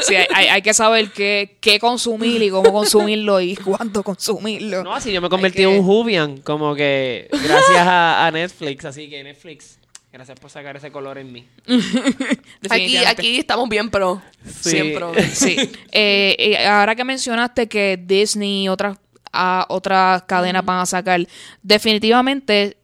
[0.03, 4.83] Sí, hay, hay- hay que saber qué, qué consumir y cómo consumirlo y cuánto consumirlo.
[4.83, 8.83] No, así yo me convertí que- en un Jubian, como que gracias a, a Netflix,
[8.85, 9.79] así que Netflix,
[10.13, 11.47] gracias por sacar ese color en mí.
[12.69, 14.21] Aquí, aquí estamos bien pro.
[14.45, 14.69] Sí.
[14.69, 15.23] Siempre.
[15.29, 15.57] Sí.
[15.95, 18.97] Eh, eh, ahora que mencionaste que Disney y otras,
[19.31, 21.27] ah, otras cadenas van a sacar,
[21.61, 22.77] definitivamente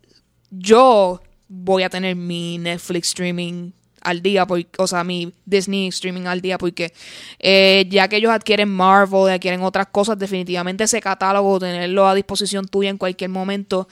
[0.52, 3.72] yo voy a tener mi Netflix streaming
[4.02, 6.94] al día, porque, o sea, mi Disney streaming al día, porque
[7.40, 12.68] eh, ya que ellos adquieren Marvel, adquieren otras cosas, definitivamente ese catálogo, tenerlo a disposición
[12.68, 13.88] tuya en cualquier momento,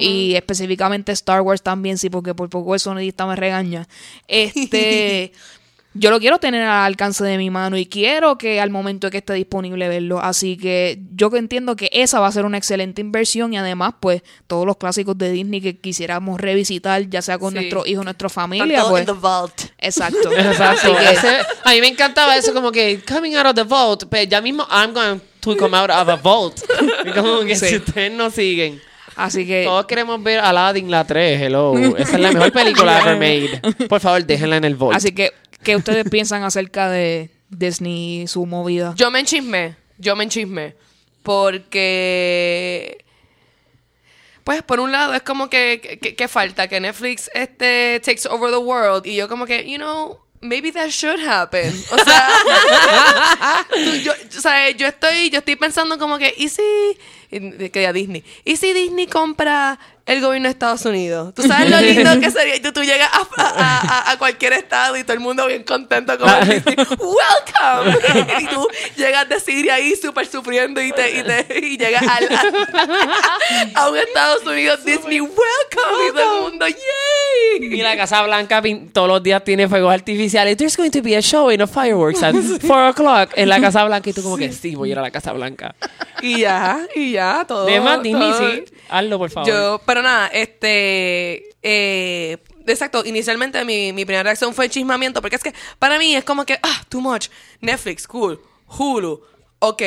[0.00, 3.86] y específicamente Star Wars también, sí, porque por poco el sonidista me regaña.
[4.28, 5.32] Este.
[5.96, 9.10] Yo lo quiero tener al alcance de mi mano y quiero que al momento de
[9.12, 10.18] que esté disponible verlo.
[10.20, 13.94] Así que yo que entiendo que esa va a ser una excelente inversión y además,
[14.00, 17.60] pues, todos los clásicos de Disney que quisiéramos revisitar, ya sea con Sí.
[17.60, 19.02] nuestros hijos, nuestra familia, pues.
[19.02, 19.54] in the vault.
[19.78, 20.32] Exacto.
[20.36, 20.92] Exacto.
[20.96, 24.04] Así que- Ese- a mí me encantaba eso como que coming out of the vault,
[24.10, 26.58] pero ya mismo I'm going to come out of a vault.
[27.06, 27.66] Y como que Sí.
[27.68, 28.80] si ustedes no siguen.
[29.16, 31.78] Así que Todos queremos ver Aladdin la 3, hello.
[31.96, 33.86] Esa es la mejor película ever made.
[33.86, 34.96] Por favor, déjenla en el vault.
[34.96, 35.32] Así que,
[35.64, 38.94] ¿qué ustedes piensan acerca de Disney y su movida?
[38.96, 40.76] Yo me enchismé, yo me enchismé.
[41.24, 43.04] Porque.
[44.44, 48.58] Pues por un lado es como que, que, falta que Netflix este takes over the
[48.58, 49.06] world.
[49.06, 51.72] Y yo como que, you know, maybe that should happen.
[51.90, 52.28] O sea,
[54.02, 56.62] yo, o sea, yo estoy, yo estoy pensando como que, ¿y si
[57.40, 58.22] que ya Disney?
[58.44, 61.34] ¿Y si Disney compra el gobierno de Estados Unidos?
[61.34, 62.56] ¿Tú sabes lo lindo que sería?
[62.56, 65.62] Y tú, tú llegas a, a- a- a cualquier estado y todo el mundo bien
[65.64, 66.76] contento como Disney.
[66.76, 68.34] ¡Welcome!
[68.42, 72.28] y tú llegas de Siria ahí súper sufriendo y, te, y, te, y llegas al-
[72.34, 75.20] a, a un Estados Unidos Disney.
[75.20, 76.08] ¡Welcome!
[76.08, 77.74] Y todo el mundo, ¡yay!
[77.78, 78.62] Y la Casa Blanca
[78.92, 80.56] todos los días tiene fuegos artificiales.
[80.56, 82.34] There's going to be a showing of fireworks at
[82.66, 84.10] 4 o'clock en la Casa Blanca.
[84.10, 85.74] Y tú como que sí, voy a ir a la Casa Blanca.
[86.20, 87.66] Y ya, y ya, todo.
[87.66, 88.50] De más, todo.
[88.50, 88.64] sí.
[88.88, 89.48] Hazlo, por favor.
[89.48, 91.50] Yo, pero nada, este.
[91.62, 96.24] eh, exacto, inicialmente mi, mi primera reacción fue chismamiento, porque es que para mí es
[96.24, 97.28] como que, ah, too much.
[97.60, 98.40] Netflix, cool.
[98.66, 99.20] Hulu,
[99.58, 99.82] ok.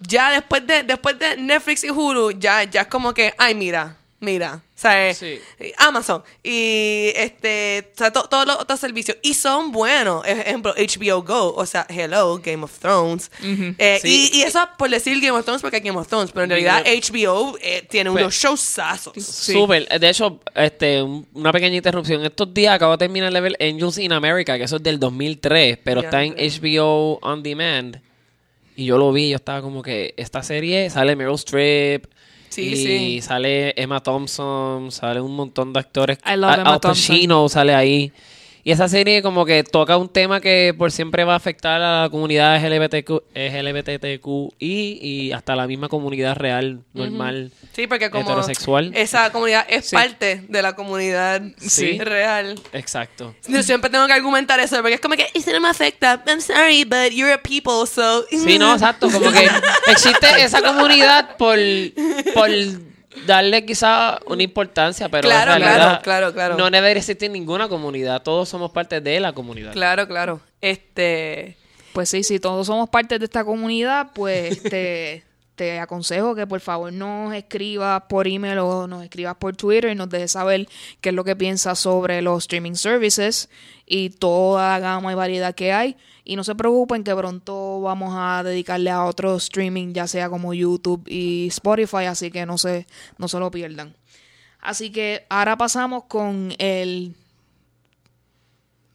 [0.00, 3.98] Ya después de, después de Netflix y Hulu, ya, ya es como que, ay, mira,
[4.20, 4.62] mira.
[4.76, 5.38] O sea, Sí.
[5.76, 9.18] Amazon y este, o sea, to- todos los otros servicios.
[9.22, 10.26] Y son buenos.
[10.26, 13.30] Ejemplo, HBO Go, o sea, hello, Game of Thrones.
[13.42, 14.30] Eh, Sí.
[14.32, 16.50] y, y eso por decir Game of Thrones porque hay Game of Thrones, pero en
[16.50, 19.22] realidad HBO eh, tiene Pues- unos showsazos.
[19.22, 19.86] Súper.
[19.86, 22.24] De hecho, este, un- una pequeña interrupción.
[22.24, 26.00] Estos días acabo de terminar Level Angels in America, que eso es del 2003, pero
[26.00, 26.34] Ya, está en.
[26.38, 28.00] HBO On Demand.
[28.76, 32.06] Y yo lo vi, yo estaba como que esta serie sale Meryl Streep.
[32.50, 33.22] Sí, y sí.
[33.22, 36.18] sale Emma Thompson, sale un montón de actores.
[36.26, 38.12] I love Emma Al Pacino sale ahí.
[38.62, 42.02] Y esa serie como que toca un tema que por siempre va a afectar a
[42.02, 47.52] la comunidad LGBTQ, LGBTQI y hasta la misma comunidad real, normal.
[47.74, 48.92] Sí, porque como Heterosexual.
[48.94, 49.96] esa comunidad es Sí.
[49.96, 51.98] parte de la comunidad Sí.
[51.98, 52.60] real.
[52.72, 53.34] Exacto.
[53.48, 56.22] Yo siempre tengo que argumentar eso, porque es como que, eso no me afecta.
[56.26, 58.24] I'm sorry, but you're a people, so...
[58.30, 59.08] Sí, no, exacto.
[59.10, 59.48] Como que
[59.88, 61.56] existe esa comunidad por,
[62.34, 62.50] por
[63.26, 66.56] darle quizá una importancia, pero Claro, en realidad claro, claro, claro.
[66.56, 68.22] no debe existir ninguna comunidad.
[68.22, 69.72] Todos somos parte de la comunidad.
[69.72, 70.40] Claro, claro.
[70.60, 71.56] Este...
[71.92, 75.24] Pues sí, si todos somos parte de esta comunidad, pues te,
[75.60, 79.94] te aconsejo que por favor nos escribas por email o nos escribas por Twitter y
[79.94, 80.66] nos dejes saber
[81.02, 83.50] qué es lo que piensas sobre los streaming services
[83.84, 85.98] y toda la gama y variedad que hay.
[86.24, 90.54] Y no se preocupen que pronto vamos a dedicarle a otro streaming, ya sea como
[90.54, 92.86] YouTube y Spotify, así que no se,
[93.18, 93.94] no se lo pierdan.
[94.62, 97.14] Así que ahora pasamos con el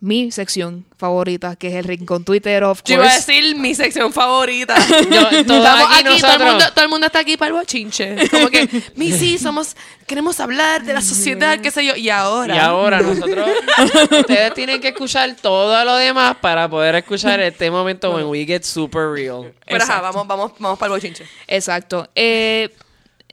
[0.05, 3.31] mi sección favorita, que es el Rincón Twitter, of Yo iba a course.
[3.33, 4.75] decir mi sección favorita.
[5.09, 7.53] Yo- todos Estamos aquí aquí, todo, el mundo, todo el mundo está aquí para el
[7.55, 8.29] bochinche.
[8.29, 9.75] Como que, mi sí, somos,
[10.05, 11.95] queremos hablar de la sociedad, qué sé yo.
[11.95, 12.55] Y ahora.
[12.55, 13.49] Y ahora nosotros,
[14.19, 18.61] ustedes tienen que escuchar todo lo demás para poder escuchar este momento when we get
[18.61, 19.51] super real.
[19.65, 21.25] Pero ajá, vamos, vamos, vamos para el bochinche.
[21.47, 22.07] Exacto.
[22.13, 22.69] Eh,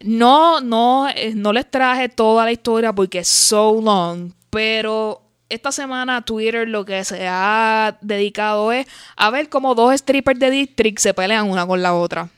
[0.01, 5.21] no, no, eh, no les traje toda la historia porque es so long, pero
[5.53, 8.87] esta semana Twitter lo que se ha dedicado es
[9.17, 12.29] a ver cómo dos strippers de District se pelean una con la otra.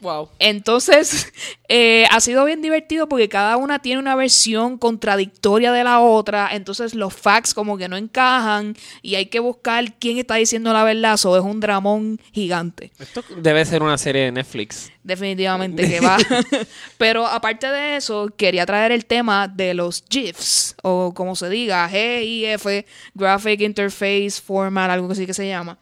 [0.00, 0.30] Wow.
[0.38, 1.32] Entonces,
[1.68, 6.50] eh, ha sido bien divertido porque cada una tiene una versión contradictoria de la otra.
[6.52, 10.84] Entonces, los facts como que no encajan y hay que buscar quién está diciendo la
[10.84, 11.14] verdad.
[11.14, 12.92] Eso es un dramón gigante.
[12.98, 14.90] Esto debe ser una serie de Netflix.
[15.02, 16.16] Definitivamente que va.
[16.98, 21.88] Pero aparte de eso, quería traer el tema de los GIFs, o como se diga,
[21.88, 22.66] GIF,
[23.14, 25.78] Graphic Interface Format, algo así que se llama,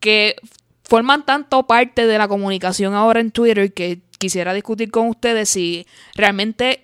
[0.00, 0.36] que
[0.88, 5.86] forman tanto parte de la comunicación ahora en Twitter que quisiera discutir con ustedes si
[6.14, 6.82] realmente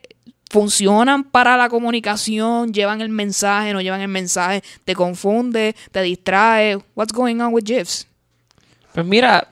[0.50, 6.78] funcionan para la comunicación, llevan el mensaje, no llevan el mensaje, te confunde, te distrae.
[6.94, 8.06] What's going on with GIFs?
[8.92, 9.48] Pues mira,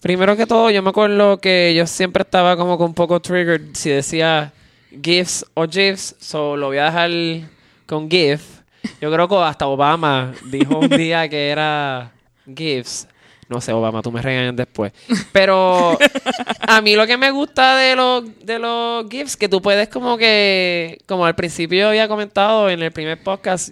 [0.00, 3.74] primero que todo, yo me acuerdo que yo siempre estaba como con un poco triggered
[3.74, 4.52] si decía
[4.90, 7.10] GIFs o GIFs, so lo voy a dejar
[7.86, 8.42] con GIF.
[9.00, 12.12] Yo creo que hasta Obama dijo un día que era
[12.44, 13.06] GIFs.
[13.48, 14.92] No sé, Obama, tú me regañas después.
[15.32, 15.98] Pero
[16.60, 20.18] a mí lo que me gusta de los, de los GIFs, que tú puedes como
[20.18, 23.70] que, como al principio había comentado en el primer podcast,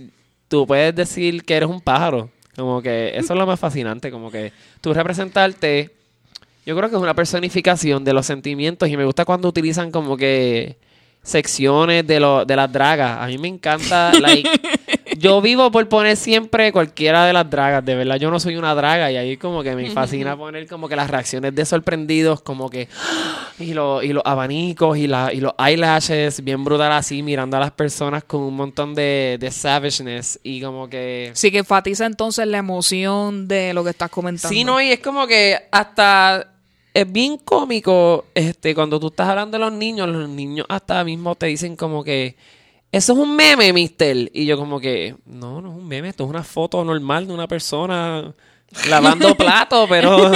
[0.49, 2.31] tú puedes decir que eres un pájaro.
[2.57, 4.51] Como que eso es lo más fascinante, como que
[4.81, 5.91] tú representarte,
[6.65, 10.17] yo creo que es una personificación de los sentimientos y me gusta cuando utilizan como
[10.17, 10.77] que
[11.23, 13.19] secciones de, lo, de las dragas.
[13.21, 14.49] A mí me encanta, like,
[15.19, 18.17] yo vivo por poner siempre cualquiera de las dragas, de verdad.
[18.17, 21.11] Yo no soy una draga y ahí como que me fascina poner como que las
[21.11, 22.89] reacciones de sorprendidos, como que
[23.59, 27.61] y, lo- y los abanicos y, la, y los eyelashes bien brutal así, mirando a
[27.61, 31.31] las personas con un montón de, de savageness y como que...
[31.35, 34.49] Sí que enfatiza entonces la emoción de lo que estás comentando.
[34.55, 36.53] Sí, no, y es como que hasta
[36.95, 41.35] es bien cómico este cuando tú estás hablando de los niños, los niños hasta mismo
[41.35, 42.37] te dicen como que
[42.97, 44.31] eso es un meme, mister.
[44.33, 47.35] Y yo como que, no, no es un meme, esto es una foto normal de
[47.35, 48.35] una persona
[48.89, 50.33] lavando plato, pero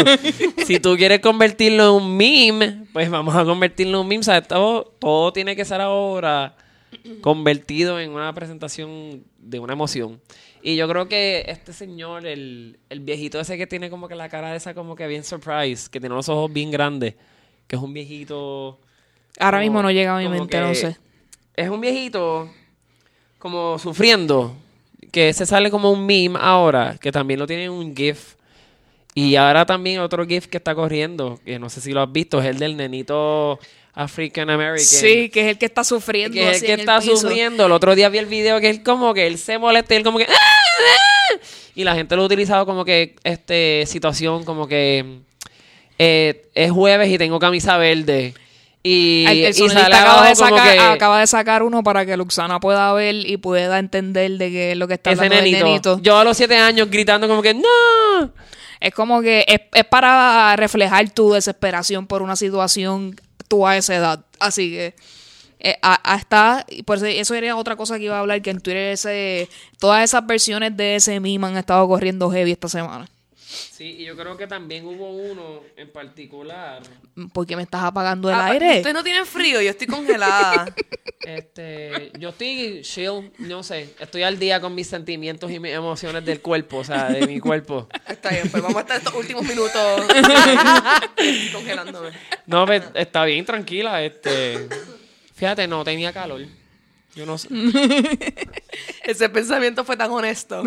[0.67, 4.21] si tú quieres convertirlo en un meme, pues vamos a convertirlo en un meme.
[4.21, 6.57] O sea, todo, todo tiene que ser ahora
[7.21, 10.21] convertido en una presentación de una emoción.
[10.63, 14.29] Y yo creo que este señor, el, el viejito ese que tiene como que la
[14.29, 17.15] cara de esa como que bien surprise, que tiene los ojos bien grandes,
[17.67, 18.79] que es un viejito...
[19.39, 20.97] Ahora como- mismo no llega a mi mente, que no sé.
[21.61, 22.49] Es un viejito
[23.39, 24.57] como sufriendo,
[25.13, 28.35] que se sale como un meme ahora, que también lo tiene un GIF.
[29.15, 32.41] Y ahora también otro GIF que está corriendo, que no sé si lo has visto,
[32.41, 33.59] es el del nenito
[33.93, 34.79] African American.
[34.87, 36.33] Sí, que es el que está sufriendo.
[36.35, 37.67] Que es el que está sufriendo.
[37.67, 40.03] El otro día vi el video que él como que él se molesta y él
[40.03, 40.25] como que...
[40.25, 41.39] "Ah, ah",
[41.75, 45.19] Y la gente lo ha utilizado como que este situación como que
[45.99, 48.33] eh, es jueves y tengo camisa verde.
[48.83, 52.17] Y, El, el y sale acaba, de sacar, que acaba de sacar uno para que
[52.17, 55.65] Luxana pueda ver y pueda entender de qué es lo que está ese hablando nenito.
[55.65, 55.99] nenito.
[56.01, 58.33] Yo a los siete años gritando como que ¡No!
[58.81, 63.95] Es como que es, es para reflejar tu desesperación por una situación tú a esa
[63.95, 64.25] edad.
[64.39, 64.95] Así que
[65.59, 68.93] eh, hasta por eso, eso era otra cosa que iba a hablar que en Twitter
[68.93, 73.07] ese todas esas versiones de ese meme han estado corriendo heavy esta semana.
[73.51, 76.83] Sí, y yo creo que también hubo uno en particular.
[77.33, 78.77] ¿Por qué me estás apagando el Ah, aire?
[78.77, 80.67] Ustedes no tienen frío, yo estoy congelada.
[81.23, 86.25] Este, yo estoy chill, no sé, estoy al día con mis sentimientos y mis emociones
[86.25, 87.89] del cuerpo, o sea, de mi cuerpo.
[88.09, 89.71] Está bien, pues vamos a estar estos últimos minutos
[91.53, 92.11] congelándome.
[92.47, 94.67] No, pues, está bien, tranquila, este.
[95.35, 96.41] Fíjate, no tenía calor.
[97.15, 97.49] Yo no sé.
[99.05, 100.63] Ese pensamiento fue tan honesto.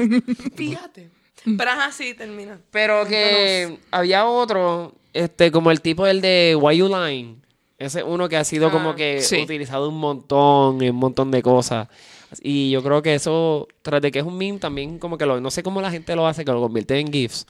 [0.56, 1.10] Fíjate.
[1.58, 2.60] Pero ajá, sí, termina.
[2.72, 7.36] Pero que había otro, este, como el tipo del de Why You Line.
[7.78, 9.42] Ese es uno que ha sido como Ah, que sí.
[9.42, 11.88] utilizado un montón, en un montón de cosas.
[12.42, 15.40] Y yo creo que eso, tras de que es un meme, también como que lo,
[15.42, 17.46] no sé cómo la gente lo hace, que lo convierte en GIFs.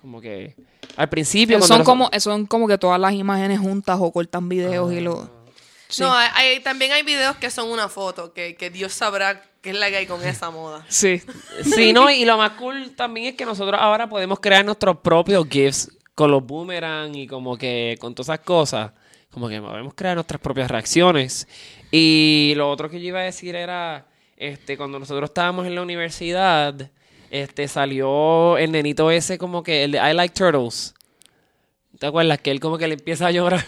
[0.00, 0.54] Como que
[0.96, 1.58] al principio...
[1.58, 5.00] cuando son los- como son como que todas las imágenes juntas o cortan videos y
[5.00, 5.28] lo
[5.88, 6.02] Sí.
[6.02, 9.70] No, hay, hay- también hay videos que son una foto, que, que Dios sabrá qué
[9.70, 10.84] es la que hay con esa moda.
[10.88, 11.20] Sí.
[11.62, 15.46] Sí, no, y lo más cool también es que nosotros ahora podemos crear nuestros propios
[15.48, 18.92] GIFs con los boomerang y como que con todas esas cosas.
[19.30, 21.46] Como que podemos crear nuestras propias reacciones.
[21.92, 24.06] Y lo otro que yo iba a decir era,
[24.36, 26.90] este, cuando nosotros estábamos en la universidad,
[27.30, 30.94] este, salió el nenito ese como que, el de I Like Turtles.
[31.98, 32.40] ¿Te acuerdas?
[32.40, 33.64] Que él como que le empieza a llorar.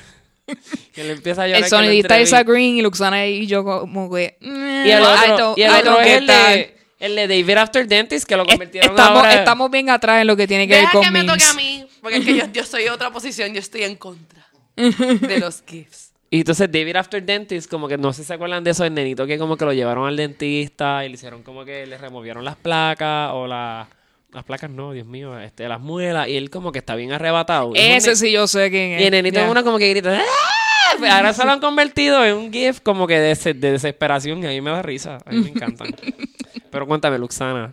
[0.95, 1.63] que le empieza a llorar.
[1.65, 2.21] El sonidista.
[2.21, 6.01] Isa Green y Luxana y yo como que Y el "Mm, otro, y el otro
[6.01, 6.49] es el that".
[6.51, 9.35] de, el de David After Dentist, que lo convirtieron estamos, ahora...
[9.35, 11.51] estamos bien atrás en lo que tiene que ver Deja con que me toque memes.
[11.51, 15.39] a mí, porque es que yo, yo soy otra posición, yo estoy en contra de
[15.41, 16.13] los GIFs.
[16.31, 18.95] Y entonces David After Dentist, como que no sé si se acuerdan de eso, el
[18.95, 22.43] nenito que como que lo llevaron al dentista y le hicieron como que le removieron
[22.45, 23.87] las placas o la
[24.33, 27.73] las placas no, Dios mío, este, las muelas, y él como que está bien arrebatado.
[27.75, 29.03] Ese sí yo sé quién es.
[29.03, 29.51] Y el nenito Ya.
[29.51, 31.17] uno como que grita, "¡Ah!".
[31.17, 34.51] Ahora se lo han convertido en un gif como que de, de desesperación y a
[34.51, 35.95] mí me da risa, a mí me encantan.
[36.71, 37.71] Pero cuéntame, Luxana.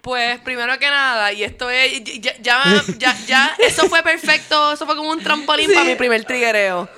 [0.00, 2.64] Pues primero que nada, y esto es, ya, ya,
[2.98, 6.88] ya, ya, eso fue perfecto, eso fue como un trampolín para mi primer triguereo.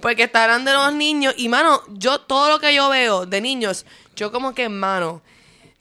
[0.00, 3.84] Porque hablando de los niños, y mano, yo todo lo que yo veo de niños,
[4.14, 5.22] yo como que, mano,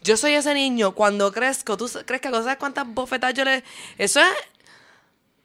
[0.02, 3.64] yo soy ese niño, cuando crezco, tú crees que ¿sabes cuántas bofetadas yo le...
[3.98, 4.28] Eso es,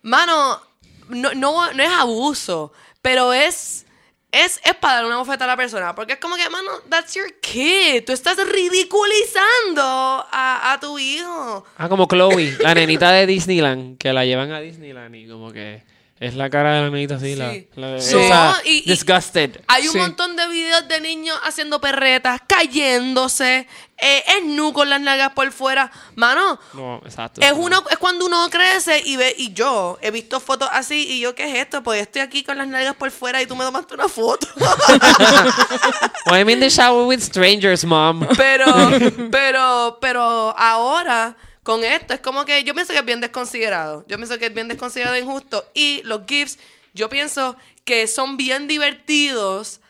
[0.03, 0.61] mano,
[1.09, 3.85] no, no, no es abuso, pero es...
[4.33, 5.95] Es, es para dar una bofetada a la persona.
[5.95, 8.05] Porque es como que, mano, that's your kid.
[8.05, 11.65] Tú estás ridiculizando a, a tu hijo.
[11.79, 15.85] Ah, como Chloe, la nenita de Disneyland, que la llevan a Disneyland y como que
[16.19, 17.69] es la cara de la nenita así, la, Sí.
[17.77, 18.17] la- Sí.
[18.19, 19.61] esa No, y- y- disgusted.
[19.69, 19.99] Hay un Sí.
[19.99, 23.67] montón de videos de niños haciendo perretas, cayéndose,
[23.99, 25.91] eh, es nu con las nalgas por fuera.
[26.15, 27.41] Mano, No, exacto.
[27.43, 31.21] es uno, es cuando uno crece y ve, y yo he visto fotos así, y
[31.21, 31.83] yo, ¿qué es esto?
[31.83, 34.47] Pues estoy aquí con las nalgas por fuera y tú me tomaste una foto.
[36.27, 38.27] I'm in the shower with strangers, mom.
[38.37, 38.65] pero,
[39.31, 41.37] pero, pero ahora,
[41.67, 44.05] con esto, es como que yo pienso que es bien desconsiderado.
[44.07, 45.69] Yo pienso que es bien desconsiderado e injusto.
[45.75, 46.61] Y los GIFs,
[46.95, 49.81] yo pienso que son bien divertidos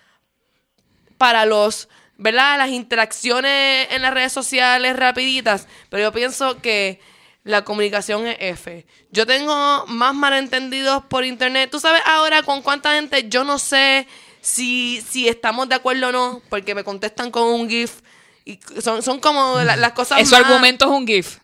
[1.18, 2.56] para los, ¿verdad?
[2.56, 5.66] Las interacciones en las redes sociales rapiditas.
[5.90, 6.98] Pero yo pienso que
[7.44, 8.86] la comunicación es F.
[9.10, 11.68] Yo tengo más malentendidos por internet.
[11.70, 14.06] Tú sabes ahora con cuánta gente yo no sé
[14.40, 18.00] si, si estamos de acuerdo o no, porque me contestan con un GIF.
[18.46, 20.40] Y son, son como la- las cosas más...
[20.40, 21.38] argumento es un GIF.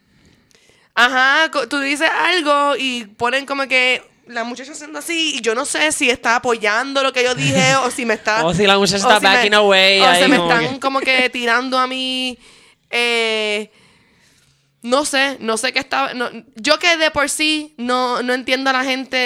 [0.95, 5.65] Ajá, tú dices algo y ponen como que la muchacha haciendo así y yo no
[5.65, 8.45] sé si está apoyando lo que yo dije o si me está...
[8.47, 10.75] O si la muchacha está si me- backing away O ahí se me como están
[10.75, 12.39] que- como que tirando a mí...
[12.91, 13.71] eh,
[14.83, 16.13] no sé, no sé qué está...
[16.13, 19.17] no- yo que de por sí no, no entiendo a la gente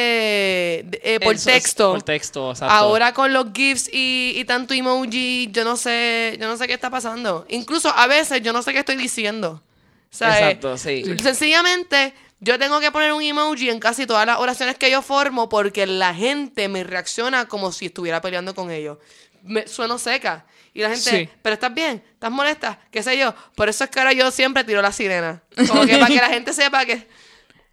[1.03, 1.93] eh, por Eso texto.
[1.93, 2.75] Por texto, exacto.
[2.75, 6.75] Ahora con los GIFs y, y tanto emoji, yo no sé, yo no sé qué
[6.75, 7.47] está pasando.
[7.49, 9.63] Incluso a veces yo no sé qué estoy diciendo.
[10.11, 10.37] ¿Sabes?
[10.37, 11.05] Exacto, sí.
[11.23, 15.49] Sencillamente, yo tengo que poner un emoji en casi todas las oraciones que yo formo
[15.49, 18.99] porque la gente me reacciona como si estuviera peleando con ellos.
[19.43, 20.47] Me sueno seca.
[20.75, 21.29] Y la gente, Sí.
[21.43, 23.35] pero estás bien, estás molesta, qué sé yo.
[23.55, 25.43] Por eso es que ahora yo siempre tiro la sirena.
[25.69, 27.07] Como que para que la gente sepa que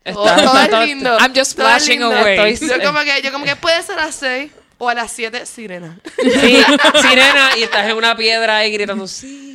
[0.14, 1.18] todo, Está- todo está- es lindo.
[1.20, 2.56] I'm just es flashing away.
[2.62, 5.46] Yo como que, yo como que puede ser a las 6 o a las 7,
[5.46, 6.00] sirena.
[6.22, 6.64] Sí,
[7.02, 9.53] sirena, y estás en una piedra ahí gritando, sí.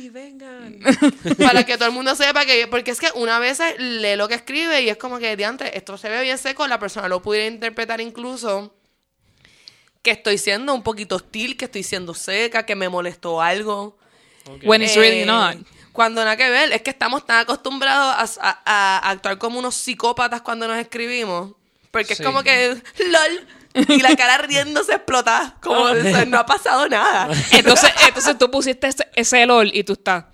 [1.37, 4.35] para que todo el mundo sepa que porque es que una vez lee lo que
[4.35, 7.47] escribe y es como que diante esto se ve bien seco la persona lo pudiera
[7.47, 8.73] interpretar incluso
[10.01, 13.97] que estoy siendo un poquito hostil que estoy siendo seca que me molestó algo
[14.63, 15.57] When it's Eh, really not.
[15.91, 19.75] cuando nada que ver es que estamos tan acostumbrados a, a- a actuar como unos
[19.75, 21.53] psicópatas cuando nos escribimos
[21.91, 22.21] porque Sí.
[22.23, 22.75] es como que
[23.11, 23.47] lol
[23.87, 28.49] y la cara riéndose explota como o sea, no ha pasado nada Entonces, entonces tú
[28.49, 30.25] pusiste ese, ese LOL y tú estás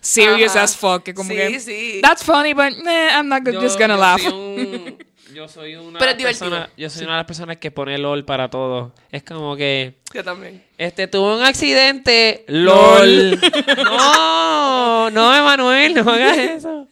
[0.00, 0.64] serious Ajá.
[0.64, 1.02] as fuck.
[1.02, 1.98] que como Sí, que, sí.
[2.02, 4.20] That's funny, but I'm not Yo- just gonna yo laugh.
[4.20, 4.98] soy un-
[5.34, 6.50] yo soy una Pero es divertido.
[6.50, 8.92] personas- yo soy una de las personas que pone LOL para todo.
[9.12, 13.38] Es como que yo también este tuvo un accidente, LOL.
[13.84, 16.88] No, no, Emanuel, no hagas eso.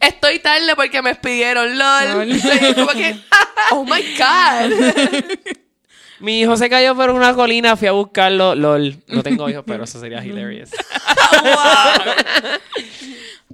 [0.00, 2.28] Estoy tarde porque me pidieron LOL.
[2.28, 2.74] LOL.
[2.74, 3.16] Como que,
[3.72, 5.22] oh my God.
[6.20, 8.96] Mi hijo se cayó por una colina, fui a buscarlo, LOL.
[9.08, 10.70] No tengo hijos, pero eso sería hilarious.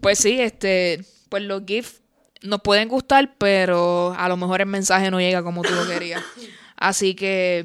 [0.01, 2.03] Pues sí, este, pues los GIFs
[2.43, 6.23] nos pueden gustar, pero a lo mejor el mensaje no llega como tú lo querías.
[6.77, 7.65] Así que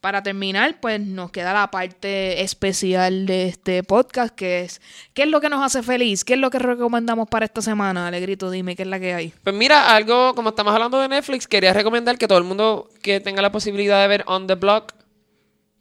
[0.00, 4.80] para terminar, pues nos queda la parte especial de este podcast, que es
[5.12, 6.24] ¿qué es lo que nos hace feliz?
[6.24, 8.06] ¿Qué es lo que recomendamos para esta semana?
[8.06, 9.32] Alegrito, dime qué es la que hay.
[9.42, 13.18] Pues mira, algo, como estamos hablando de Netflix, quería recomendar que todo el mundo que
[13.20, 14.92] tenga la posibilidad de ver On the Block,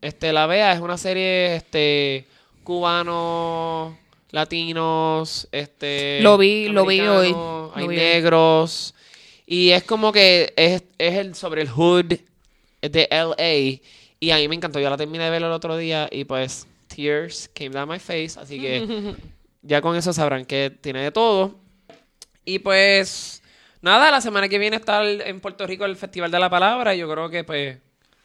[0.01, 0.73] este, la vea.
[0.73, 2.25] Es una serie, este,
[2.63, 3.93] cubanos,
[4.31, 6.21] latinos, este...
[6.21, 7.27] Lo vi- lo vi hoy.
[7.27, 7.95] Hay Lo vi hoy.
[7.95, 8.93] negros.
[9.45, 12.15] Y es como que es, es el, sobre el hood
[12.81, 13.79] de LA.
[14.19, 14.79] Y a mí me encantó.
[14.79, 18.39] Yo la terminé de ver el otro día y pues tears came down my face.
[18.39, 19.15] Así que
[19.61, 21.55] ya con eso sabrán que tiene de todo.
[22.45, 23.43] Y pues,
[23.81, 26.95] nada, la semana que viene está el- en Puerto Rico el Festival de la Palabra.
[26.95, 27.77] Y yo creo que, pues,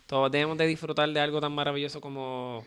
[0.06, 2.64] todos debemos de disfrutar de algo tan maravilloso como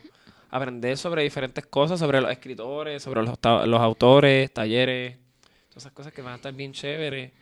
[0.50, 3.36] aprender sobre diferentes cosas, sobre los escritores, sobre los,
[3.66, 5.16] los autores, talleres,
[5.70, 7.32] todas esas cosas que van a estar bien chéveres.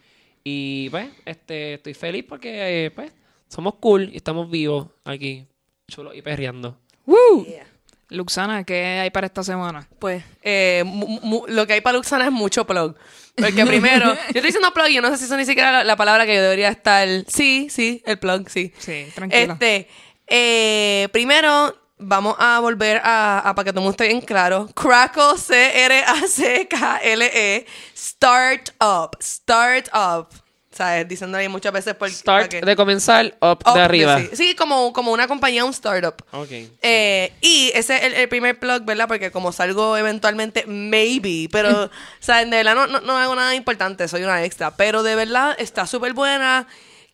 [0.44, 3.12] Y, pues, este, estoy feliz porque, eh, pues,
[3.48, 5.46] somos cool y estamos vivos aquí,
[5.94, 6.78] chulos y perreando.
[7.06, 7.44] ¡Woo!
[7.46, 7.66] Yeah.
[8.10, 9.88] Luxana, ¿qué hay para esta semana?
[9.98, 12.94] Pues eh, mu- mu- lo que hay para Luxana es mucho plug.
[13.36, 15.84] Porque primero, yo estoy diciendo plug y yo no sé si eso ni siquiera la,
[15.84, 17.08] la palabra que yo debería estar.
[17.26, 18.72] Sí, sí, el plug, sí.
[18.78, 19.54] Sí, tranquila.
[19.54, 19.88] Este,
[20.26, 24.68] eh, primero vamos a volver a, a para que todo el mundo esté bien claro.
[24.74, 27.66] Crackle, C-R-A-C-K-L-E, E,
[27.96, 30.28] Start Up, Start Up.
[30.76, 31.06] ¿Sabes?
[31.08, 34.18] Diciendo ahí muchas veces por Start que- de comenzar, up, Up de arriba.
[34.18, 34.28] sí.
[34.32, 36.16] Sí, como, como una compañía, un startup.
[36.32, 36.48] Ok.
[36.82, 39.06] Eh, y ese es el, el primer plug, ¿verdad?
[39.06, 41.90] Porque como salgo eventualmente, maybe, pero,
[42.20, 45.54] sea, de verdad no, no, no hago nada importante, soy una extra, pero de verdad
[45.58, 46.66] está súper buena.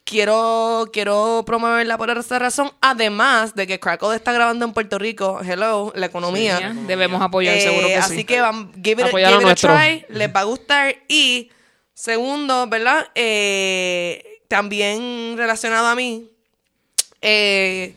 [0.02, 5.40] Quiero, quiero promoverla por esa razón, además de que Crackle está grabando en Puerto Rico,
[5.46, 6.58] hello, la economía.
[6.58, 8.24] Ya, Debemos apoyar, Eh, seguro que así sí.
[8.24, 10.96] que vam- give it, a- give it a try, les va a gustar.
[11.06, 11.50] Y
[12.00, 13.08] segundo, ¿verdad?
[13.14, 16.28] Eh, también relacionado a mí,
[17.20, 17.94] eh,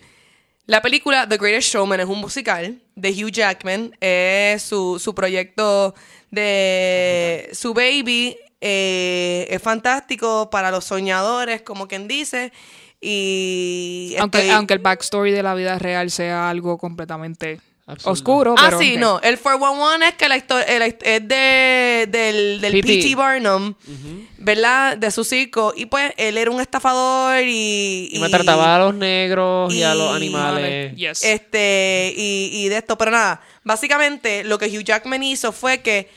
[0.65, 3.95] la película The Greatest Showman es un musical de Hugh Jackman.
[3.99, 5.93] Es su, su proyecto
[6.31, 8.37] de su baby.
[8.65, 12.53] eh, es fantástico para los soñadores, como quien dice.
[13.01, 17.59] Y Aunque, estoy- aunque el backstory de la vida real sea algo completamente
[18.05, 18.55] Oscuro.
[18.57, 18.99] Ah, pero sí, ok.
[18.99, 19.19] no.
[19.21, 23.15] El 411 es que la historia es de, del, del P.T.
[23.15, 23.73] Barnum,
[24.37, 24.97] ¿verdad?
[24.97, 25.73] De su circo.
[25.75, 28.09] Y pues él era un estafador y.
[28.11, 30.95] Y me trataba a los negros y, a los y- animales.
[30.95, 31.23] Yes.
[31.23, 33.41] Este, y, y de esto, pero nada.
[33.63, 36.09] Básicamente, lo que Hugh Jackman hizo fue que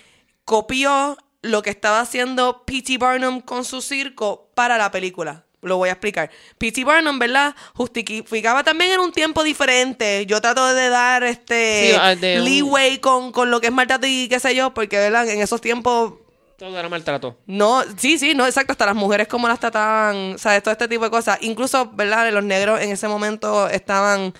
[0.44, 2.98] copió lo que estaba haciendo P.T.
[2.98, 5.45] Barnum con su circo para la película.
[5.62, 6.30] Lo voy a explicar.
[6.58, 6.84] P.T.
[6.84, 7.54] Barnum, ¿verdad?
[7.74, 10.24] Justificaba también en un tiempo diferente.
[10.26, 13.72] Yo trato de dar este Sí, ah, de un- leeway con, con lo que es
[13.72, 15.28] maltrato y qué sé yo, porque, ¿verdad?
[15.28, 16.14] En esos tiempos
[16.58, 17.36] Todo era maltrato.
[17.46, 20.62] no, sí, sí, no, exacto, hasta las mujeres como las trataban, ¿sabes?
[20.62, 21.38] Todo este tipo de cosas.
[21.40, 22.30] Incluso, ¿verdad?
[22.32, 24.34] Los negros en ese momento estaban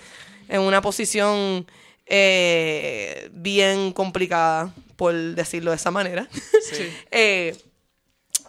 [0.47, 1.67] en una posición
[2.05, 6.27] eh, bien complicada, por decirlo de esa manera.
[7.11, 7.55] Eh,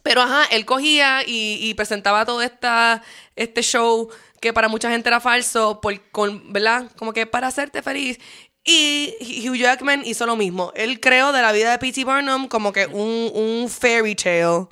[0.09, 3.03] pero ajá, él cogía y, presentaba todo esta,
[3.37, 4.09] este show
[4.41, 6.91] que para mucha gente era falso, por, con, ¿verdad?
[6.97, 8.19] Como que para hacerte feliz.
[8.65, 9.15] Y
[9.47, 10.73] Hugh Jackman hizo lo mismo.
[10.75, 12.07] Él creó de la vida de P.T.
[12.07, 14.69] Barnum como que un, un fairy tale.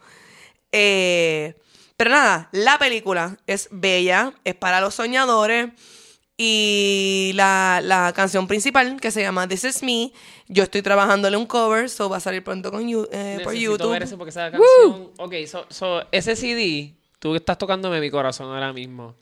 [0.72, 1.54] Eh,
[1.98, 5.68] pero nada, la película es bella, es para los soñadores.
[6.38, 10.12] Y la, la canción principal, que se llama This Is Me,
[10.48, 13.90] yo estoy trabajándole un cover, so va a salir pronto con you- eh, por YouTube.
[13.92, 15.10] ver eso porque esa canción...
[15.16, 19.14] Ok, so, so, ese CD, tú estás tocándome mi corazón ahora mismo.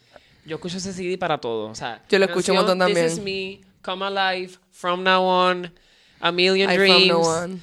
[0.44, 1.70] Yo escucho ese CD para todo.
[1.70, 3.06] O sea, Yo lo escucho un montón This también.
[3.06, 5.72] is me, Come Alive, From Now On,
[6.20, 6.96] A Million I Dreams.
[6.96, 7.60] found no one.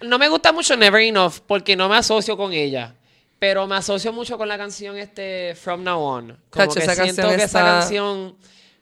[0.00, 2.94] No me gusta mucho Never Enough porque no me asocio con ella.
[3.38, 6.38] Pero me asocio mucho con la canción este From Now On.
[6.50, 8.36] Como que esa siento canción que esa canción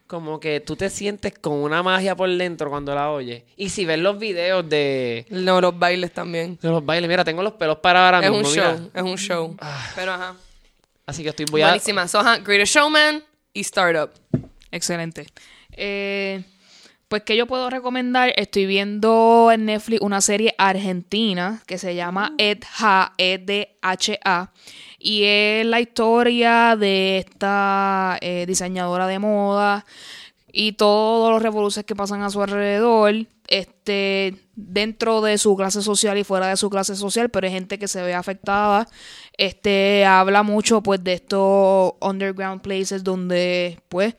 [0.06, 3.42] como que tú te sientes con una magia por dentro cuando la oyes.
[3.56, 6.58] Y si ves los videos de, No, los bailes también.
[6.62, 8.76] de los bailes, mira, tengo los pelos para ahora Es mismo, un mira.
[8.76, 9.56] show, es un show.
[9.94, 10.36] Pero ajá.
[11.06, 12.08] Así que estoy voy a Buenísima.
[12.08, 13.22] So, ajá, Greatest Showman
[13.52, 14.10] y Startup.
[14.72, 15.26] Excelente.
[15.72, 16.42] Eh,
[17.08, 18.32] pues, ¿qué yo puedo recomendar?
[18.36, 24.50] Estoy viendo en Netflix una serie argentina que se llama Edha, E-D-H-A.
[25.06, 29.86] Y es la historia de esta eh, diseñadora de moda
[30.50, 33.14] y todos los revoluciones que pasan a su alrededor.
[33.46, 37.78] Este, dentro de su clase social y fuera de su clase social, pero hay gente
[37.78, 38.88] que se ve afectada.
[39.38, 44.16] Este, habla mucho pues de estos underground places donde pues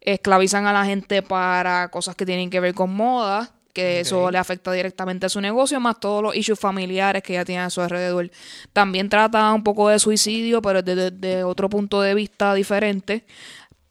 [0.00, 4.38] esclavizan a la gente para cosas que tienen que ver con moda, que eso le
[4.38, 7.80] afecta directamente a su negocio, más todos los issues familiares que ya tiene a su
[7.80, 8.30] alrededor.
[8.72, 13.24] También trata un poco de suicidio, pero desde, desde otro punto de vista diferente.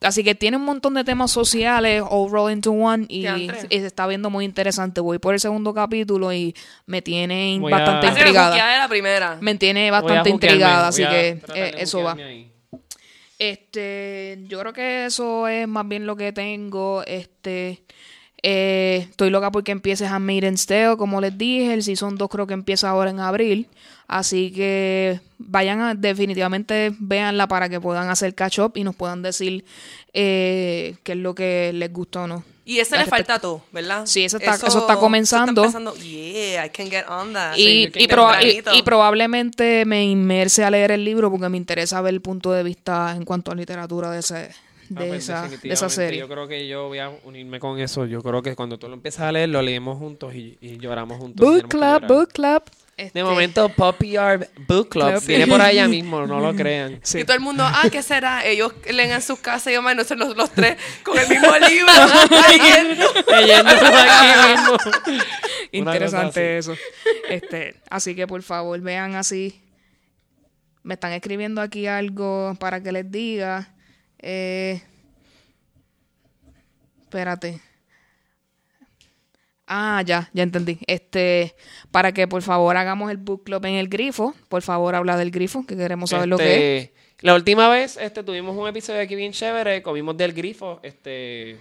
[0.01, 4.07] Así que tiene un montón de temas sociales, all roll into one, y, se está
[4.07, 5.01] viendo muy interesante.
[5.01, 8.55] Voy por el segundo capítulo y me tiene Voy a- bastante Así que intrigada.
[8.73, 9.37] de la primera.
[9.41, 12.13] Me tiene a bastante intrigada, así a que eh, eso va.
[12.13, 12.49] ahí.
[13.37, 17.03] Este, yo creo que eso es más bien lo que tengo.
[17.05, 17.83] Este,
[18.43, 21.73] eh, estoy loca porque empiece Handmaid's Tale, como les dije.
[21.73, 23.67] El Season 2 creo que empieza ahora en abril.
[24.07, 29.21] Así que vayan a, definitivamente véanla para que puedan hacer catch up y nos puedan
[29.21, 29.63] decir
[30.13, 32.43] eh, qué es lo que les gustó o no.
[32.65, 34.05] Y ese le falta todo, ¿verdad?
[34.05, 35.63] Sí, eso está- eso está comenzando.
[35.63, 36.05] Eso está empezando.
[36.07, 37.55] Yeah, I can get on that.
[37.57, 38.39] Y, proba-
[38.75, 42.61] y probablemente me inmerse a leer el libro porque me interesa ver el punto de
[42.63, 44.49] vista en cuanto a literatura de ese,
[44.95, 46.19] Ah, de, pues, esa, de esa serie.
[46.19, 48.05] Yo creo que yo voy a unirme con eso.
[48.05, 51.17] Yo creo que cuando tú lo empiezas a leer, lo leemos juntos y, y lloramos
[51.17, 51.45] juntos.
[51.45, 52.07] Book Club.
[52.07, 52.63] Book Club.
[52.97, 55.23] De Este, momento, Poppy Art Book Club Club.
[55.25, 56.99] viene por allá mismo, no lo crean.
[57.01, 57.19] sí.
[57.19, 58.43] Y todo el mundo, ah, ¿qué será?
[58.45, 61.47] Ellos leen en sus casas y yo, no sé, los, los tres con el mismo
[61.69, 61.91] libro
[62.49, 63.05] leyendo.
[63.31, 64.77] Leyendo aquí mismo.
[65.71, 66.71] Interesante así.
[66.71, 66.81] eso.
[67.29, 69.61] Este, así que por favor vean así.
[70.83, 73.69] Me están escribiendo aquí algo para que les diga.
[74.19, 74.81] Eh,
[77.01, 77.61] espérate.
[79.71, 80.79] Ah, ya, ya entendí.
[80.87, 81.55] Este,
[81.91, 84.33] para que por favor hagamos el book club en el grifo.
[84.49, 86.83] Por favor, habla del grifo, que queremos saber lo que es.
[86.85, 90.79] Este, La última vez este, tuvimos un episodio aquí bien chévere, comimos del grifo.
[90.81, 91.51] Este,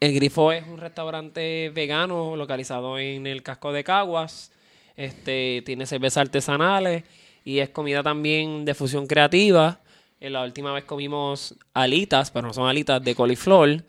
[0.00, 4.50] el grifo es un restaurante vegano localizado en el casco de Caguas.
[4.96, 7.04] Este, tiene cervezas artesanales
[7.44, 9.80] y es comida también de fusión creativa.
[10.24, 13.84] En la última vez comimos alitas, pero no son alitas, de coliflor.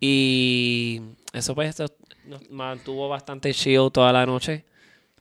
[0.00, 1.02] Y
[1.34, 1.94] eso pues eso
[2.24, 4.64] nos mantuvo bastante chill toda la noche.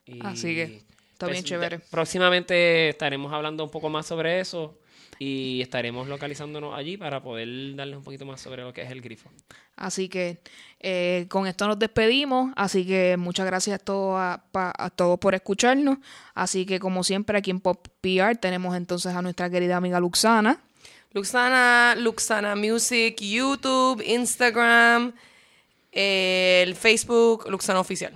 [0.05, 1.79] Y, Así que está bien chévere.
[1.79, 4.79] próximamente estaremos hablando un poco más sobre eso
[5.19, 9.01] y estaremos localizándonos allí para poder darles un poquito más sobre lo que es el
[9.01, 9.29] grifo.
[9.75, 10.37] Así que
[10.83, 12.51] eh, con esto nos despedimos.
[12.55, 15.97] Así que muchas gracias a todos, a, pa- a todos por escucharnos.
[16.35, 20.59] Así que como siempre aquí en Pop PR tenemos entonces a nuestra querida amiga Luxana.
[21.13, 25.13] Luxana, Luxana Music, YouTube, Instagram,
[25.91, 28.13] eh, el Facebook, Luxana Oficial.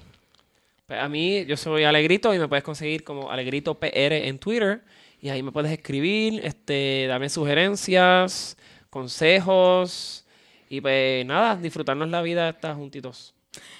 [0.87, 4.81] Pues a mí, yo soy Alegrito y me puedes conseguir como Alegrito PR en Twitter.
[5.21, 8.55] Y ahí me puedes escribir, este, dame sugerencias,
[8.89, 10.25] consejos.
[10.69, 13.33] Y pues nada, disfrutarnos la vida estar juntitos.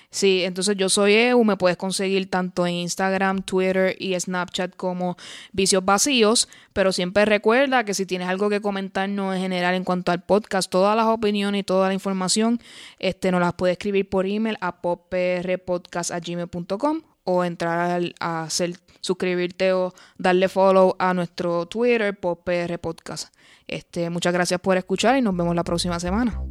[0.10, 5.18] Sí, entonces yo soy Eu, me puedes conseguir tanto en Instagram, Twitter y Snapchat como
[5.52, 10.12] Vicios Vacíos, pero siempre recuerda que si tienes algo que comentarnos en general en cuanto
[10.12, 12.60] al podcast, todas las opiniones y toda la información,
[13.00, 19.94] este, nos las puedes escribir por email a popprpodcast.gmail.com o entrar a hacer, suscribirte o
[20.18, 23.36] darle follow a nuestro Twitter, popprpodcast.
[23.68, 26.42] Este, muchas gracias por escuchar y nos vemos la próxima semana.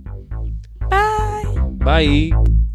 [0.91, 1.45] Bye.
[1.81, 2.66] Bye.